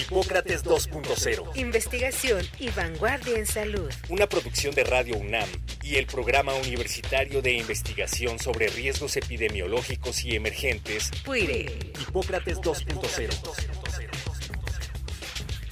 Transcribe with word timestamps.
Hipócrates 0.00 0.64
2.0. 0.64 1.56
Investigación 1.56 2.44
y 2.60 2.70
vanguardia 2.70 3.36
en 3.36 3.46
salud. 3.46 3.90
Una 4.08 4.28
producción 4.28 4.74
de 4.74 4.84
Radio 4.84 5.16
UNAM 5.18 5.48
y 5.82 5.96
el 5.96 6.06
Programa 6.06 6.54
Universitario 6.54 7.42
de 7.42 7.54
Investigación 7.54 8.38
sobre 8.38 8.68
Riesgos 8.68 9.16
Epidemiológicos 9.16 10.24
y 10.24 10.36
Emergentes. 10.36 11.10
PUIRE. 11.24 11.66
Hipócrates 12.00 12.58
2.0. 12.58 13.30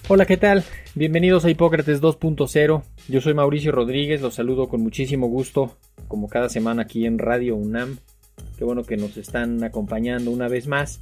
Hola, 0.08 0.26
¿qué 0.26 0.36
tal? 0.36 0.64
Bienvenidos 0.94 1.44
a 1.44 1.50
Hipócrates 1.50 2.02
2.0. 2.02 2.82
Yo 3.08 3.20
soy 3.20 3.34
Mauricio 3.34 3.70
Rodríguez, 3.70 4.20
los 4.20 4.34
saludo 4.34 4.68
con 4.68 4.80
muchísimo 4.82 5.28
gusto, 5.28 5.76
como 6.08 6.28
cada 6.28 6.48
semana 6.48 6.82
aquí 6.82 7.06
en 7.06 7.18
Radio 7.18 7.54
UNAM. 7.54 7.98
Qué 8.58 8.64
bueno 8.64 8.82
que 8.82 8.96
nos 8.96 9.16
están 9.16 9.62
acompañando 9.62 10.30
una 10.30 10.48
vez 10.48 10.66
más. 10.66 11.00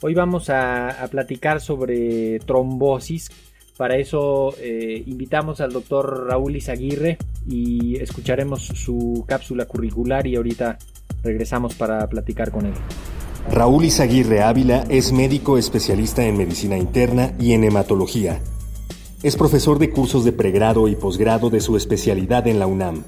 Hoy 0.00 0.14
vamos 0.14 0.48
a, 0.48 1.08
platicar 1.10 1.60
sobre 1.60 2.38
trombosis. 2.40 3.30
Para 3.76 3.96
eso 3.96 4.54
eh, 4.60 5.02
invitamos 5.06 5.60
al 5.60 5.72
doctor 5.72 6.28
Raúl 6.28 6.54
Izaguirre 6.54 7.18
y 7.48 7.96
escucharemos 7.96 8.62
su 8.62 9.24
cápsula 9.26 9.66
curricular 9.66 10.26
y 10.26 10.36
ahorita 10.36 10.78
regresamos 11.24 11.74
para 11.74 12.06
platicar 12.08 12.52
con 12.52 12.66
él. 12.66 12.74
Raúl 13.50 13.86
Izaguirre 13.86 14.42
Ávila 14.42 14.84
es 14.88 15.12
médico 15.12 15.58
especialista 15.58 16.24
en 16.24 16.36
medicina 16.36 16.76
interna 16.76 17.32
y 17.40 17.52
en 17.52 17.64
hematología. 17.64 18.40
Es 19.24 19.36
profesor 19.36 19.80
de 19.80 19.90
cursos 19.90 20.24
de 20.24 20.32
pregrado 20.32 20.86
y 20.86 20.94
posgrado 20.94 21.50
de 21.50 21.60
su 21.60 21.76
especialidad 21.76 22.46
en 22.46 22.60
la 22.60 22.68
UNAM. 22.68 23.02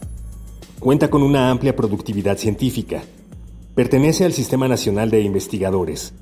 Cuenta 0.80 1.08
con 1.08 1.22
una 1.22 1.50
amplia 1.50 1.76
productividad 1.76 2.36
científica. 2.36 3.02
Pertenece 3.76 4.24
al 4.24 4.32
Sistema 4.32 4.66
Nacional 4.66 5.10
de 5.10 5.20
Investigadores 5.20 6.14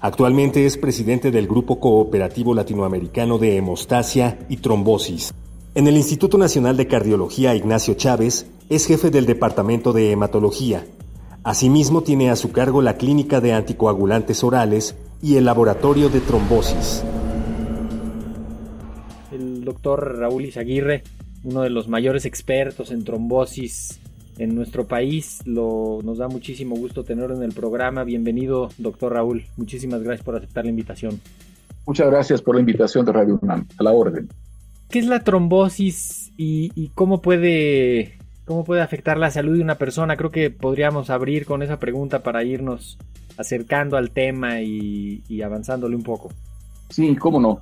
Actualmente 0.00 0.64
es 0.64 0.76
presidente 0.76 1.32
del 1.32 1.48
Grupo 1.48 1.80
Cooperativo 1.80 2.54
Latinoamericano 2.54 3.38
de 3.38 3.56
Hemostasia 3.56 4.38
y 4.48 4.58
Trombosis. 4.58 5.34
En 5.74 5.88
el 5.88 5.96
Instituto 5.96 6.38
Nacional 6.38 6.76
de 6.76 6.86
Cardiología 6.86 7.56
Ignacio 7.56 7.94
Chávez 7.94 8.46
es 8.68 8.86
jefe 8.86 9.10
del 9.10 9.26
Departamento 9.26 9.92
de 9.92 10.12
Hematología. 10.12 10.86
Asimismo 11.42 12.02
tiene 12.02 12.30
a 12.30 12.36
su 12.36 12.52
cargo 12.52 12.80
la 12.80 12.96
Clínica 12.96 13.40
de 13.40 13.52
Anticoagulantes 13.52 14.44
Orales 14.44 14.96
y 15.20 15.34
el 15.34 15.46
Laboratorio 15.46 16.08
de 16.08 16.20
Trombosis. 16.20 17.02
El 19.32 19.64
doctor 19.64 20.16
Raúl 20.18 20.44
Izaguirre, 20.44 21.02
uno 21.42 21.62
de 21.62 21.70
los 21.70 21.88
mayores 21.88 22.24
expertos 22.24 22.92
en 22.92 23.02
trombosis 23.02 23.98
en 24.38 24.54
nuestro 24.54 24.86
país. 24.86 25.40
Lo, 25.44 26.00
nos 26.02 26.18
da 26.18 26.28
muchísimo 26.28 26.76
gusto 26.76 27.04
tenerlo 27.04 27.36
en 27.36 27.42
el 27.42 27.52
programa. 27.52 28.04
Bienvenido, 28.04 28.70
doctor 28.78 29.12
Raúl. 29.12 29.44
Muchísimas 29.56 30.02
gracias 30.02 30.24
por 30.24 30.36
aceptar 30.36 30.64
la 30.64 30.70
invitación. 30.70 31.20
Muchas 31.86 32.08
gracias 32.08 32.42
por 32.42 32.54
la 32.54 32.60
invitación 32.60 33.04
de 33.04 33.12
Radio 33.12 33.38
UNAM. 33.42 33.66
A 33.78 33.82
la 33.82 33.92
orden. 33.92 34.28
¿Qué 34.88 35.00
es 35.00 35.06
la 35.06 35.20
trombosis 35.20 36.32
y, 36.36 36.88
cómo 36.94 37.20
puede 37.20 38.18
cómo 38.44 38.64
puede 38.64 38.80
afectar 38.80 39.18
la 39.18 39.30
salud 39.30 39.56
de 39.56 39.62
una 39.62 39.74
persona? 39.76 40.16
Creo 40.16 40.30
que 40.30 40.50
podríamos 40.50 41.10
abrir 41.10 41.44
con 41.44 41.62
esa 41.62 41.78
pregunta 41.78 42.22
para 42.22 42.44
irnos 42.44 42.96
acercando 43.36 43.96
al 43.96 44.10
tema 44.10 44.62
y, 44.62 45.22
y 45.28 45.42
avanzándole 45.42 45.94
un 45.94 46.02
poco. 46.02 46.30
Sí, 46.88 47.14
cómo 47.16 47.40
no. 47.40 47.60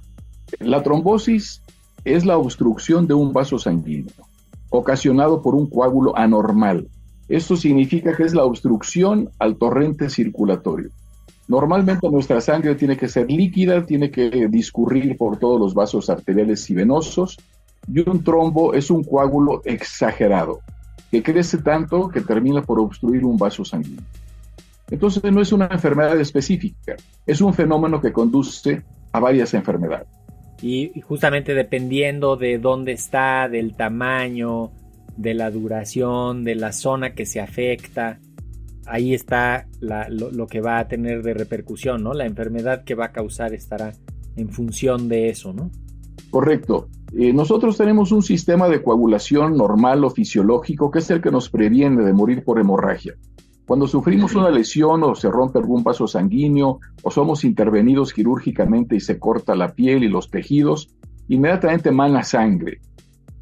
La 0.60 0.82
trombosis 0.82 1.62
es 2.04 2.24
la 2.24 2.38
obstrucción 2.38 3.08
de 3.08 3.14
un 3.14 3.32
vaso 3.32 3.58
sanguíneo 3.58 4.12
ocasionado 4.70 5.42
por 5.42 5.54
un 5.54 5.68
coágulo 5.68 6.16
anormal. 6.16 6.88
Esto 7.28 7.56
significa 7.56 8.16
que 8.16 8.22
es 8.22 8.34
la 8.34 8.44
obstrucción 8.44 9.30
al 9.38 9.56
torrente 9.56 10.08
circulatorio. 10.08 10.90
Normalmente 11.48 12.08
nuestra 12.10 12.40
sangre 12.40 12.74
tiene 12.74 12.96
que 12.96 13.08
ser 13.08 13.30
líquida, 13.30 13.84
tiene 13.86 14.10
que 14.10 14.48
discurrir 14.48 15.16
por 15.16 15.38
todos 15.38 15.60
los 15.60 15.74
vasos 15.74 16.10
arteriales 16.10 16.68
y 16.70 16.74
venosos, 16.74 17.36
y 17.88 18.08
un 18.08 18.24
trombo 18.24 18.74
es 18.74 18.90
un 18.90 19.04
coágulo 19.04 19.62
exagerado, 19.64 20.60
que 21.10 21.22
crece 21.22 21.58
tanto 21.58 22.08
que 22.08 22.20
termina 22.20 22.62
por 22.62 22.80
obstruir 22.80 23.24
un 23.24 23.36
vaso 23.36 23.64
sanguíneo. 23.64 24.02
Entonces 24.90 25.22
no 25.32 25.40
es 25.40 25.52
una 25.52 25.66
enfermedad 25.66 26.18
específica, 26.20 26.96
es 27.24 27.40
un 27.40 27.54
fenómeno 27.54 28.00
que 28.00 28.12
conduce 28.12 28.82
a 29.12 29.20
varias 29.20 29.54
enfermedades. 29.54 30.08
Y, 30.62 31.00
justamente 31.02 31.54
dependiendo 31.54 32.36
de 32.36 32.58
dónde 32.58 32.92
está, 32.92 33.48
del 33.48 33.74
tamaño, 33.74 34.70
de 35.16 35.34
la 35.34 35.50
duración, 35.50 36.44
de 36.44 36.54
la 36.54 36.72
zona 36.72 37.14
que 37.14 37.26
se 37.26 37.40
afecta, 37.40 38.18
ahí 38.86 39.14
está 39.14 39.66
lo, 39.80 40.46
que 40.46 40.60
va 40.60 40.78
a 40.78 40.88
tener 40.88 41.22
de 41.22 41.34
repercusión, 41.34 42.02
¿no? 42.02 42.14
La 42.14 42.26
enfermedad 42.26 42.84
que 42.84 42.94
va 42.94 43.06
a 43.06 43.12
causar 43.12 43.52
estará 43.52 43.92
en 44.36 44.48
función 44.50 45.08
de 45.08 45.28
eso, 45.28 45.52
¿no? 45.52 45.70
Correcto. 46.30 46.88
Eh, 47.16 47.32
nosotros 47.32 47.76
tenemos 47.76 48.12
un 48.12 48.22
sistema 48.22 48.68
de 48.68 48.82
coagulación 48.82 49.56
normal 49.56 50.04
o 50.04 50.10
fisiológico 50.10 50.90
que 50.90 50.98
es 50.98 51.10
el 51.10 51.20
que 51.20 51.30
nos 51.30 51.48
previene 51.48 52.02
de 52.02 52.12
morir 52.12 52.44
por 52.44 52.58
hemorragia. 52.58 53.14
Cuando 53.66 53.88
sufrimos 53.88 54.34
una 54.36 54.50
lesión 54.50 55.02
o 55.02 55.16
se 55.16 55.28
rompe 55.28 55.58
algún 55.58 55.82
vaso 55.82 56.06
sanguíneo 56.06 56.78
o 57.02 57.10
somos 57.10 57.44
intervenidos 57.44 58.12
quirúrgicamente 58.12 58.94
y 58.94 59.00
se 59.00 59.18
corta 59.18 59.56
la 59.56 59.74
piel 59.74 60.04
y 60.04 60.08
los 60.08 60.30
tejidos, 60.30 60.88
inmediatamente 61.28 61.90
mana 61.90 62.22
sangre. 62.22 62.80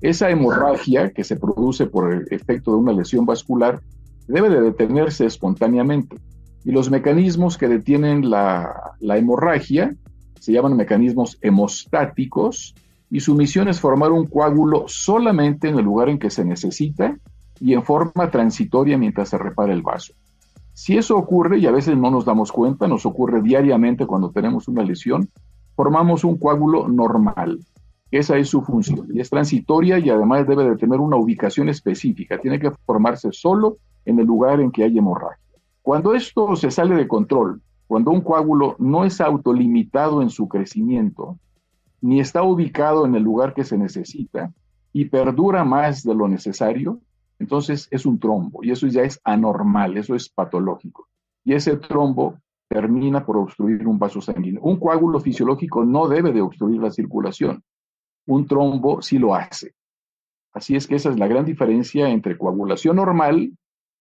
Esa 0.01 0.31
hemorragia 0.31 1.11
que 1.11 1.25
se 1.25 1.37
produce 1.37 1.87
por 1.87 2.13
el 2.13 2.27
efecto 2.31 2.71
de 2.73 2.79
una 2.79 2.93
lesión 2.95 3.27
vascular 3.27 3.81
debe 4.27 4.49
de 4.49 4.63
detenerse 4.63 5.27
espontáneamente. 5.27 6.17
Y 6.65 6.73
los 6.73 6.91
mecanismos 6.91 7.59
que 7.59 7.69
detienen 7.69 8.31
la, 8.31 8.95
la 9.01 9.19
hemorragia 9.19 9.95
se 10.41 10.53
llaman 10.53 10.75
mecanismos 10.77 11.37
hemostáticos 11.43 12.75
y 13.11 13.21
su 13.21 13.35
misión 13.35 13.69
es 13.69 13.79
formar 13.79 14.11
un 14.11 14.27
coágulo 14.27 14.85
solamente 14.87 15.69
en 15.69 15.79
el 15.79 15.85
lugar 15.85 16.09
en 16.09 16.19
que 16.19 16.31
se 16.31 16.47
necesita 16.47 17.19
y 17.61 17.75
en 17.75 17.83
forma 17.83 18.31
transitoria 18.31 18.99
mientras 18.99 19.29
se 19.29 19.39
repara 19.39 19.73
el 19.73 19.83
vaso. 19.83 20.15
Si 20.73 20.97
eso 20.97 21.17
ocurre, 21.17 21.59
y 21.59 21.67
a 21.67 21.71
veces 21.71 21.97
no 21.97 22.11
nos 22.11 22.25
damos 22.25 22.51
cuenta, 22.51 22.89
nos 22.89 23.07
ocurre 23.07 23.43
diariamente 23.43 24.07
cuando 24.07 24.31
tenemos 24.31 24.67
una 24.67 24.83
lesión, 24.83 25.29
formamos 25.77 26.25
un 26.25 26.37
coágulo 26.37 26.89
normal. 26.89 27.61
Esa 28.11 28.37
es 28.37 28.49
su 28.49 28.63
función. 28.63 29.09
Y 29.13 29.21
es 29.21 29.31
transitoria 29.31 29.99
y 29.99 30.11
además 30.11 30.47
debe 30.47 30.69
de 30.69 30.77
tener 30.77 30.99
una 31.01 31.17
ubicación 31.17 31.69
específica. 31.69 32.39
Tiene 32.39 32.59
que 32.59 32.73
formarse 32.87 33.31
solo 33.33 33.79
en 34.05 34.19
el 34.19 34.27
lugar 34.27 34.61
en 34.61 34.71
que 34.71 34.85
hay 34.85 34.99
hemorragia. 34.99 35.39
Cuando 35.83 36.15
esto 36.15 36.57
se 36.57 36.71
sale 36.71 36.97
de 36.97 37.07
control, 37.07 37.61
cuando 37.87 38.11
un 38.11 38.23
coágulo 38.23 38.77
no 38.79 39.05
es 39.05 39.21
autolimitado 39.21 40.23
en 40.23 40.31
su 40.31 40.49
crecimiento, 40.49 41.39
ni 42.01 42.21
está 42.21 42.43
ubicado 42.43 43.07
en 43.07 43.15
el 43.15 43.23
lugar 43.23 43.55
que 43.55 43.65
se 43.65 43.79
necesita 43.79 44.53
y 44.93 45.07
perdura 45.07 45.65
más 45.65 46.03
de 46.03 46.15
lo 46.15 46.29
necesario, 46.29 47.01
entonces 47.45 47.89
es 47.91 48.07
un 48.07 48.19
trombo 48.19 48.65
y 48.65 48.71
eso 48.71 48.87
ya 48.87 49.03
es 49.03 49.21
anormal, 49.23 49.99
eso 49.99 50.15
es 50.15 50.31
patológico. 50.31 51.09
Y 51.45 51.53
ese 51.53 51.77
trombo 51.77 52.39
termina 52.69 53.25
por 53.25 53.37
obstruir 53.37 53.87
un 53.87 53.99
vaso 53.99 54.23
sanguíneo. 54.23 54.63
Un 54.63 54.79
coágulo 54.79 55.21
fisiológico 55.21 55.85
no 55.85 56.09
debe 56.09 56.33
de 56.33 56.41
obstruir 56.41 56.81
la 56.81 56.91
circulación. 56.91 57.63
Un 58.27 58.47
trombo 58.47 59.03
sí 59.03 59.19
lo 59.19 59.35
hace. 59.35 59.75
Así 60.55 60.75
es 60.75 60.87
que 60.87 60.95
esa 60.95 61.11
es 61.11 61.19
la 61.19 61.29
gran 61.29 61.45
diferencia 61.45 62.09
entre 62.09 62.39
coagulación 62.39 62.97
normal 62.97 63.53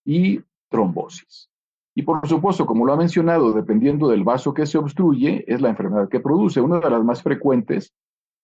y 0.06 0.40
trombosis. 0.70 1.50
Y 1.96 2.04
por 2.04 2.26
supuesto, 2.26 2.66
como 2.66 2.86
lo 2.86 2.94
ha 2.94 2.98
mencionado, 2.98 3.52
dependiendo 3.52 4.08
del 4.08 4.24
vaso 4.24 4.54
que 4.54 4.66
se 4.66 4.78
obstruye, 4.78 5.44
es 5.48 5.60
la 5.60 5.70
enfermedad 5.70 6.08
que 6.08 6.22
produce. 6.22 6.62
Una 6.62 6.80
de 6.80 6.90
las 6.90 7.04
más 7.04 7.22
frecuentes 7.22 7.94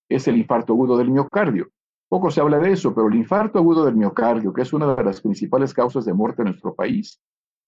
es 0.10 0.28
el 0.28 0.38
infarto 0.38 0.74
agudo 0.74 0.98
del 0.98 1.10
miocardio. 1.10 1.70
Poco 2.10 2.32
se 2.32 2.42
habla 2.42 2.58
de 2.58 2.72
eso, 2.72 2.94
pero 2.94 3.08
el 3.08 3.16
infarto 3.16 3.60
agudo 3.60 3.86
del 3.86 3.96
miocardio, 3.96 4.52
que 4.52 4.64
es 4.64 4.74
una 4.74 4.96
de 4.96 5.04
las 5.04 5.22
principales 5.22 5.76
causas 5.76 6.06
de 6.06 6.14
muerte 6.14 6.42
en 6.42 6.48
nuestro 6.48 6.74
país, 6.74 7.22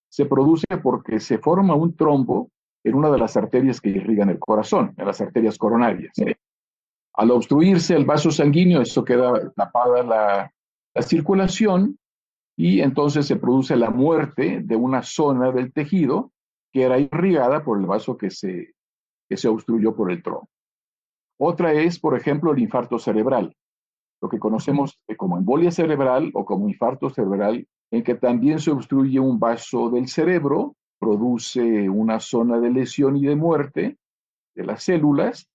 se 0.10 0.26
produce 0.26 0.66
porque 0.82 1.20
se 1.20 1.38
forma 1.38 1.76
un 1.76 1.96
trombo 1.96 2.50
en 2.84 2.96
una 2.96 3.12
de 3.12 3.20
las 3.20 3.38
arterias 3.38 3.80
que 3.80 3.90
irrigan 3.90 4.30
el 4.30 4.40
corazón, 4.40 4.96
en 4.98 5.06
las 5.06 5.22
arterias 5.22 5.60
coronarias. 5.60 6.14
Al 7.14 7.30
obstruirse 7.30 7.96
el 7.96 8.06
vaso 8.06 8.32
sanguíneo, 8.32 8.82
eso 8.82 9.06
queda 9.06 9.52
tapada 9.52 10.02
la, 10.02 10.52
la 10.96 11.02
circulación 11.04 12.00
y 12.58 12.82
entonces 12.82 13.28
se 13.28 13.36
produce 13.36 13.76
la 13.76 13.92
muerte 13.92 14.62
de 14.64 14.76
una 14.76 15.04
zona 15.04 15.52
del 15.52 15.72
tejido 15.72 16.32
que 16.74 16.82
era 16.82 16.98
irrigada 16.98 17.64
por 17.64 17.80
el 17.80 17.86
vaso 17.86 18.18
que 18.18 18.32
se, 18.32 18.74
que 19.30 19.38
se 19.38 19.48
obstruyó 19.48 19.96
por 19.96 20.12
el 20.12 20.24
trombo. 20.24 20.50
Otra 21.40 21.74
es, 21.74 22.00
por 22.00 22.18
ejemplo, 22.18 22.54
el 22.54 22.60
infarto 22.60 22.98
cerebral 22.98 23.56
lo 24.22 24.30
que 24.30 24.40
conocemos 24.40 25.00
como 25.18 25.38
embolia 25.38 25.72
cerebral 25.72 26.32
o 26.34 26.46
como 26.46 26.70
infarto 26.70 27.10
cerebral 27.10 27.68
en 27.90 28.04
que 28.04 28.16
también 28.16 28.60
se 28.60 28.72
obstruye 28.72 29.20
un 29.20 29.40
vaso 29.40 29.90
del 29.90 30.08
cerebro, 30.08 30.76
produce 31.00 31.90
una 31.90 32.20
zona 32.20 32.60
de 32.60 32.70
lesión 32.70 33.18
y 33.18 33.26
de 33.26 33.36
muerte 33.36 33.98
de 34.56 34.64
las 34.64 34.84
células 34.84 35.48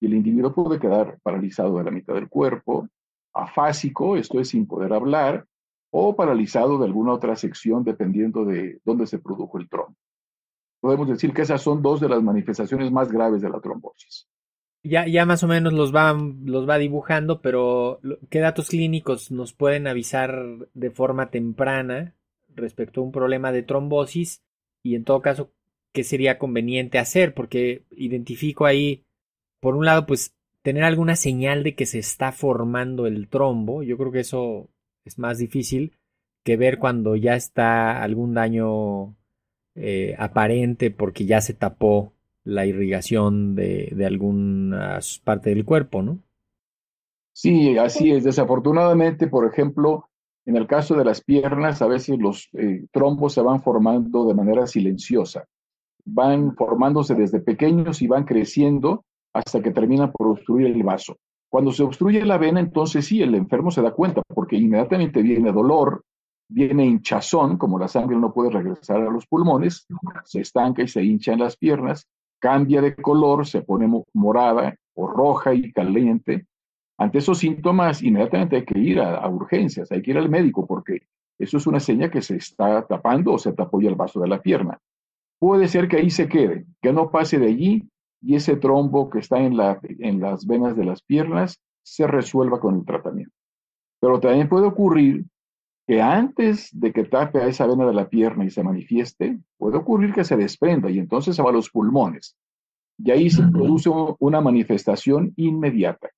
y 0.00 0.06
el 0.06 0.14
individuo 0.14 0.52
puede 0.52 0.78
quedar 0.78 1.18
paralizado 1.22 1.78
de 1.78 1.84
la 1.84 1.90
mitad 1.90 2.14
del 2.14 2.28
cuerpo, 2.28 2.88
afásico, 3.32 4.16
esto 4.16 4.40
es 4.40 4.48
sin 4.48 4.66
poder 4.66 4.92
hablar, 4.92 5.46
o 5.90 6.14
paralizado 6.14 6.78
de 6.78 6.84
alguna 6.84 7.12
otra 7.12 7.36
sección 7.36 7.84
dependiendo 7.84 8.44
de 8.44 8.80
dónde 8.84 9.06
se 9.06 9.18
produjo 9.18 9.58
el 9.58 9.68
trombo. 9.68 9.96
Podemos 10.80 11.08
decir 11.08 11.32
que 11.32 11.42
esas 11.42 11.62
son 11.62 11.82
dos 11.82 12.00
de 12.00 12.08
las 12.08 12.22
manifestaciones 12.22 12.92
más 12.92 13.10
graves 13.10 13.40
de 13.40 13.50
la 13.50 13.60
trombosis. 13.60 14.28
Ya, 14.82 15.06
ya 15.06 15.26
más 15.26 15.42
o 15.42 15.48
menos 15.48 15.72
los 15.72 15.94
va, 15.94 16.16
los 16.44 16.68
va 16.68 16.78
dibujando, 16.78 17.40
pero 17.40 18.00
¿qué 18.30 18.38
datos 18.38 18.68
clínicos 18.68 19.30
nos 19.30 19.52
pueden 19.52 19.86
avisar 19.86 20.44
de 20.72 20.90
forma 20.90 21.30
temprana 21.30 22.14
respecto 22.54 23.00
a 23.00 23.04
un 23.04 23.12
problema 23.12 23.52
de 23.52 23.62
trombosis? 23.62 24.42
Y 24.82 24.94
en 24.94 25.04
todo 25.04 25.20
caso, 25.20 25.52
¿qué 25.92 26.04
sería 26.04 26.38
conveniente 26.38 26.98
hacer? 26.98 27.34
Porque 27.34 27.84
identifico 27.90 28.66
ahí, 28.66 29.04
por 29.60 29.74
un 29.74 29.84
lado, 29.84 30.06
pues 30.06 30.34
tener 30.62 30.84
alguna 30.84 31.16
señal 31.16 31.62
de 31.64 31.74
que 31.74 31.86
se 31.86 31.98
está 31.98 32.32
formando 32.32 33.06
el 33.06 33.28
trombo. 33.28 33.82
Yo 33.82 33.96
creo 33.98 34.12
que 34.12 34.20
eso 34.20 34.70
es 35.04 35.18
más 35.18 35.38
difícil 35.38 35.96
que 36.44 36.56
ver 36.56 36.78
cuando 36.78 37.16
ya 37.16 37.34
está 37.34 38.02
algún 38.02 38.34
daño 38.34 39.16
eh, 39.74 40.14
aparente 40.18 40.90
porque 40.90 41.24
ya 41.26 41.40
se 41.40 41.54
tapó 41.54 42.14
la 42.48 42.64
irrigación 42.64 43.54
de, 43.54 43.92
de 43.94 44.06
alguna 44.06 45.00
del 45.42 45.64
cuerpo, 45.66 46.00
¿no? 46.00 46.18
Sí, 47.32 47.76
así 47.76 48.10
es. 48.10 48.24
Desafortunadamente, 48.24 49.26
por 49.26 49.46
ejemplo, 49.46 50.08
en 50.46 50.56
el 50.56 50.66
caso 50.66 50.96
de 50.96 51.04
las 51.04 51.22
piernas, 51.22 51.82
a 51.82 51.86
veces 51.86 52.18
los 52.18 52.48
eh, 52.54 52.86
trombos 52.90 53.34
se 53.34 53.42
van 53.42 53.60
formando 53.60 54.26
de 54.26 54.32
manera 54.32 54.66
silenciosa. 54.66 55.44
Van 56.06 56.56
formándose 56.56 57.14
desde 57.14 57.40
pequeños 57.40 58.00
y 58.00 58.06
van 58.06 58.24
creciendo 58.24 59.04
hasta 59.34 59.60
que 59.60 59.70
terminan 59.70 60.10
por 60.10 60.28
obstruir 60.28 60.68
el 60.68 60.82
vaso. 60.82 61.18
Cuando 61.50 61.70
se 61.70 61.82
obstruye 61.82 62.24
la 62.24 62.38
vena, 62.38 62.60
entonces 62.60 63.04
sí, 63.04 63.20
el 63.20 63.34
enfermo 63.34 63.70
se 63.70 63.82
da 63.82 63.90
cuenta, 63.90 64.22
porque 64.26 64.56
inmediatamente 64.56 65.20
viene 65.20 65.52
dolor, 65.52 66.02
viene 66.48 66.86
hinchazón, 66.86 67.58
como 67.58 67.78
la 67.78 67.88
sangre 67.88 68.16
no 68.16 68.32
puede 68.32 68.50
regresar 68.50 69.02
a 69.02 69.10
los 69.10 69.26
pulmones, 69.26 69.86
se 70.24 70.40
estanca 70.40 70.82
y 70.82 70.88
se 70.88 71.04
hincha 71.04 71.34
en 71.34 71.40
las 71.40 71.58
piernas, 71.58 72.08
cambia 72.38 72.80
de 72.80 72.94
color, 72.94 73.46
se 73.46 73.62
pone 73.62 73.88
morada 74.12 74.76
o 74.94 75.06
roja 75.06 75.54
y 75.54 75.72
caliente. 75.72 76.46
Ante 76.98 77.18
esos 77.18 77.38
síntomas, 77.38 78.02
inmediatamente 78.02 78.56
hay 78.56 78.64
que 78.64 78.78
ir 78.78 79.00
a, 79.00 79.28
urgencias, 79.28 79.90
hay 79.92 80.02
que 80.02 80.10
ir 80.10 80.18
al 80.18 80.28
médico, 80.28 80.66
porque 80.66 81.02
eso 81.38 81.56
es 81.56 81.66
una 81.66 81.80
señal 81.80 82.10
que 82.10 82.22
se 82.22 82.36
está 82.36 82.86
tapando 82.86 83.32
o 83.32 83.38
se 83.38 83.52
tapó 83.52 83.80
ya 83.80 83.88
el 83.88 83.94
vaso 83.94 84.20
de 84.20 84.28
la 84.28 84.42
pierna. 84.42 84.78
Puede 85.38 85.68
ser 85.68 85.88
que 85.88 85.98
ahí 85.98 86.10
se 86.10 86.28
quede, 86.28 86.66
que 86.82 86.92
no 86.92 87.10
pase 87.10 87.38
de 87.38 87.46
allí 87.46 87.88
y 88.20 88.34
ese 88.34 88.56
trombo 88.56 89.08
que 89.08 89.20
está 89.20 89.38
en, 89.38 89.56
la, 89.56 89.78
en 89.82 90.20
las 90.20 90.46
venas 90.46 90.76
de 90.76 90.84
las 90.84 91.02
piernas 91.02 91.60
se 91.84 92.06
resuelva 92.08 92.58
con 92.58 92.76
el 92.76 92.84
tratamiento. 92.84 93.32
Pero 94.00 94.18
también 94.18 94.48
puede 94.48 94.66
ocurrir 94.66 95.24
que 95.88 96.02
antes 96.02 96.68
de 96.78 96.92
que 96.92 97.04
tape 97.04 97.38
a 97.38 97.46
esa 97.46 97.66
vena 97.66 97.86
de 97.86 97.94
la 97.94 98.10
pierna 98.10 98.44
y 98.44 98.50
se 98.50 98.62
manifieste, 98.62 99.38
puede 99.56 99.78
ocurrir 99.78 100.12
que 100.12 100.22
se 100.22 100.36
desprenda 100.36 100.90
y 100.90 100.98
entonces 100.98 101.34
se 101.34 101.42
va 101.42 101.48
a 101.48 101.54
los 101.54 101.70
pulmones. 101.70 102.36
Y 102.98 103.10
ahí 103.10 103.30
se 103.30 103.42
produce 103.44 103.88
una 104.18 104.42
manifestación 104.42 105.32
inmediata. 105.36 106.10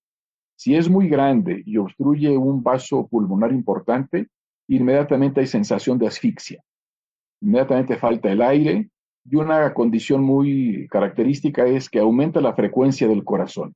Si 0.56 0.74
es 0.74 0.90
muy 0.90 1.08
grande 1.08 1.62
y 1.64 1.76
obstruye 1.76 2.36
un 2.36 2.64
vaso 2.64 3.06
pulmonar 3.06 3.52
importante, 3.52 4.26
inmediatamente 4.66 5.38
hay 5.38 5.46
sensación 5.46 5.98
de 5.98 6.08
asfixia. 6.08 6.60
Inmediatamente 7.40 7.96
falta 7.96 8.32
el 8.32 8.42
aire, 8.42 8.90
y 9.24 9.36
una 9.36 9.72
condición 9.72 10.24
muy 10.24 10.88
característica 10.90 11.64
es 11.64 11.88
que 11.88 12.00
aumenta 12.00 12.40
la 12.40 12.54
frecuencia 12.54 13.06
del 13.06 13.22
corazón. 13.22 13.74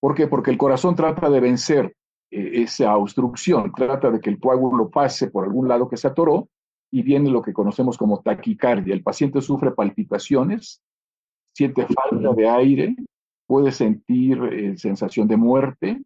¿Por 0.00 0.16
qué? 0.16 0.26
Porque 0.26 0.50
el 0.50 0.58
corazón 0.58 0.96
trata 0.96 1.30
de 1.30 1.38
vencer 1.38 1.94
esa 2.32 2.96
obstrucción, 2.96 3.72
trata 3.72 4.10
de 4.10 4.20
que 4.20 4.30
el 4.30 4.40
coágulo 4.40 4.90
pase 4.90 5.30
por 5.30 5.44
algún 5.44 5.68
lado 5.68 5.88
que 5.88 5.96
se 5.96 6.08
atoró 6.08 6.48
y 6.90 7.02
viene 7.02 7.30
lo 7.30 7.42
que 7.42 7.52
conocemos 7.52 7.96
como 7.96 8.20
taquicardia. 8.20 8.94
El 8.94 9.02
paciente 9.02 9.40
sufre 9.40 9.70
palpitaciones, 9.72 10.82
siente 11.54 11.86
falta 11.86 12.32
de 12.32 12.48
aire, 12.48 12.96
puede 13.46 13.72
sentir 13.72 14.42
eh, 14.52 14.76
sensación 14.78 15.28
de 15.28 15.36
muerte, 15.36 16.02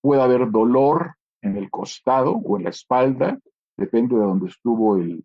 puede 0.00 0.22
haber 0.22 0.50
dolor 0.50 1.14
en 1.42 1.56
el 1.56 1.70
costado 1.70 2.32
o 2.32 2.56
en 2.56 2.64
la 2.64 2.70
espalda, 2.70 3.38
depende 3.76 4.16
de 4.16 4.22
donde 4.22 4.48
estuvo 4.48 4.96
el, 4.96 5.24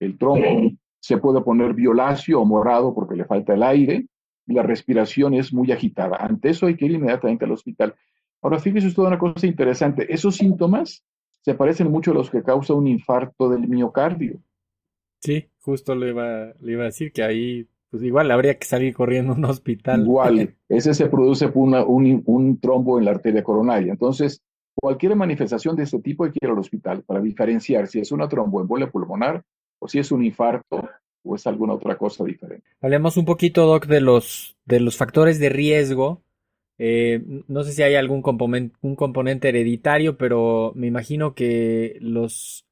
el 0.00 0.16
trombo 0.16 0.70
se 1.00 1.18
puede 1.18 1.40
poner 1.40 1.74
violáceo 1.74 2.40
o 2.40 2.44
morado 2.44 2.94
porque 2.94 3.14
le 3.14 3.24
falta 3.24 3.54
el 3.54 3.62
aire 3.62 4.06
y 4.46 4.54
la 4.54 4.62
respiración 4.62 5.34
es 5.34 5.52
muy 5.52 5.70
agitada. 5.72 6.16
Ante 6.16 6.50
eso 6.50 6.66
hay 6.66 6.76
que 6.76 6.86
ir 6.86 6.92
inmediatamente 6.92 7.44
al 7.44 7.52
hospital. 7.52 7.94
Ahora, 8.42 8.58
fíjese 8.58 8.88
usted 8.88 9.02
una 9.02 9.18
cosa 9.18 9.46
interesante. 9.46 10.12
Esos 10.12 10.36
síntomas 10.36 11.04
se 11.42 11.54
parecen 11.54 11.90
mucho 11.90 12.10
a 12.10 12.14
los 12.14 12.30
que 12.30 12.42
causa 12.42 12.74
un 12.74 12.86
infarto 12.86 13.48
del 13.48 13.68
miocardio. 13.68 14.40
Sí, 15.20 15.48
justo 15.60 15.94
le 15.94 16.10
iba, 16.10 16.52
le 16.60 16.72
iba 16.72 16.82
a 16.82 16.86
decir 16.86 17.12
que 17.12 17.22
ahí, 17.22 17.66
pues 17.90 18.02
igual 18.02 18.30
habría 18.30 18.58
que 18.58 18.66
salir 18.66 18.94
corriendo 18.94 19.32
a 19.32 19.36
un 19.36 19.44
hospital. 19.44 20.02
Igual, 20.02 20.54
ese 20.68 20.94
se 20.94 21.08
produce 21.08 21.48
por 21.48 21.62
un, 21.86 22.22
un 22.24 22.60
trombo 22.60 22.98
en 22.98 23.04
la 23.04 23.12
arteria 23.12 23.42
coronaria. 23.42 23.92
Entonces, 23.92 24.42
cualquier 24.74 25.16
manifestación 25.16 25.74
de 25.76 25.84
este 25.84 25.98
tipo 26.00 26.24
hay 26.24 26.30
que 26.30 26.38
ir 26.42 26.50
al 26.50 26.58
hospital 26.58 27.02
para 27.02 27.20
diferenciar 27.20 27.88
si 27.88 27.98
es 27.98 28.12
una 28.12 28.28
tromboembolia 28.28 28.90
pulmonar 28.90 29.42
o 29.80 29.88
si 29.88 29.98
es 29.98 30.12
un 30.12 30.24
infarto 30.24 30.88
o 31.24 31.34
es 31.34 31.46
alguna 31.46 31.74
otra 31.74 31.96
cosa 31.96 32.24
diferente. 32.24 32.66
Hablemos 32.80 33.16
un 33.16 33.24
poquito, 33.24 33.66
Doc, 33.66 33.86
de 33.86 34.00
los, 34.00 34.56
de 34.64 34.80
los 34.80 34.96
factores 34.96 35.38
de 35.38 35.48
riesgo. 35.48 36.22
Eh, 36.78 37.42
no 37.48 37.64
sé 37.64 37.72
si 37.72 37.82
hay 37.82 37.96
algún 37.96 38.22
componente, 38.22 38.76
un 38.80 38.96
componente 38.96 39.48
hereditario, 39.48 40.16
pero 40.16 40.72
me 40.76 40.86
imagino 40.86 41.34
que 41.34 41.98
los, 42.00 42.66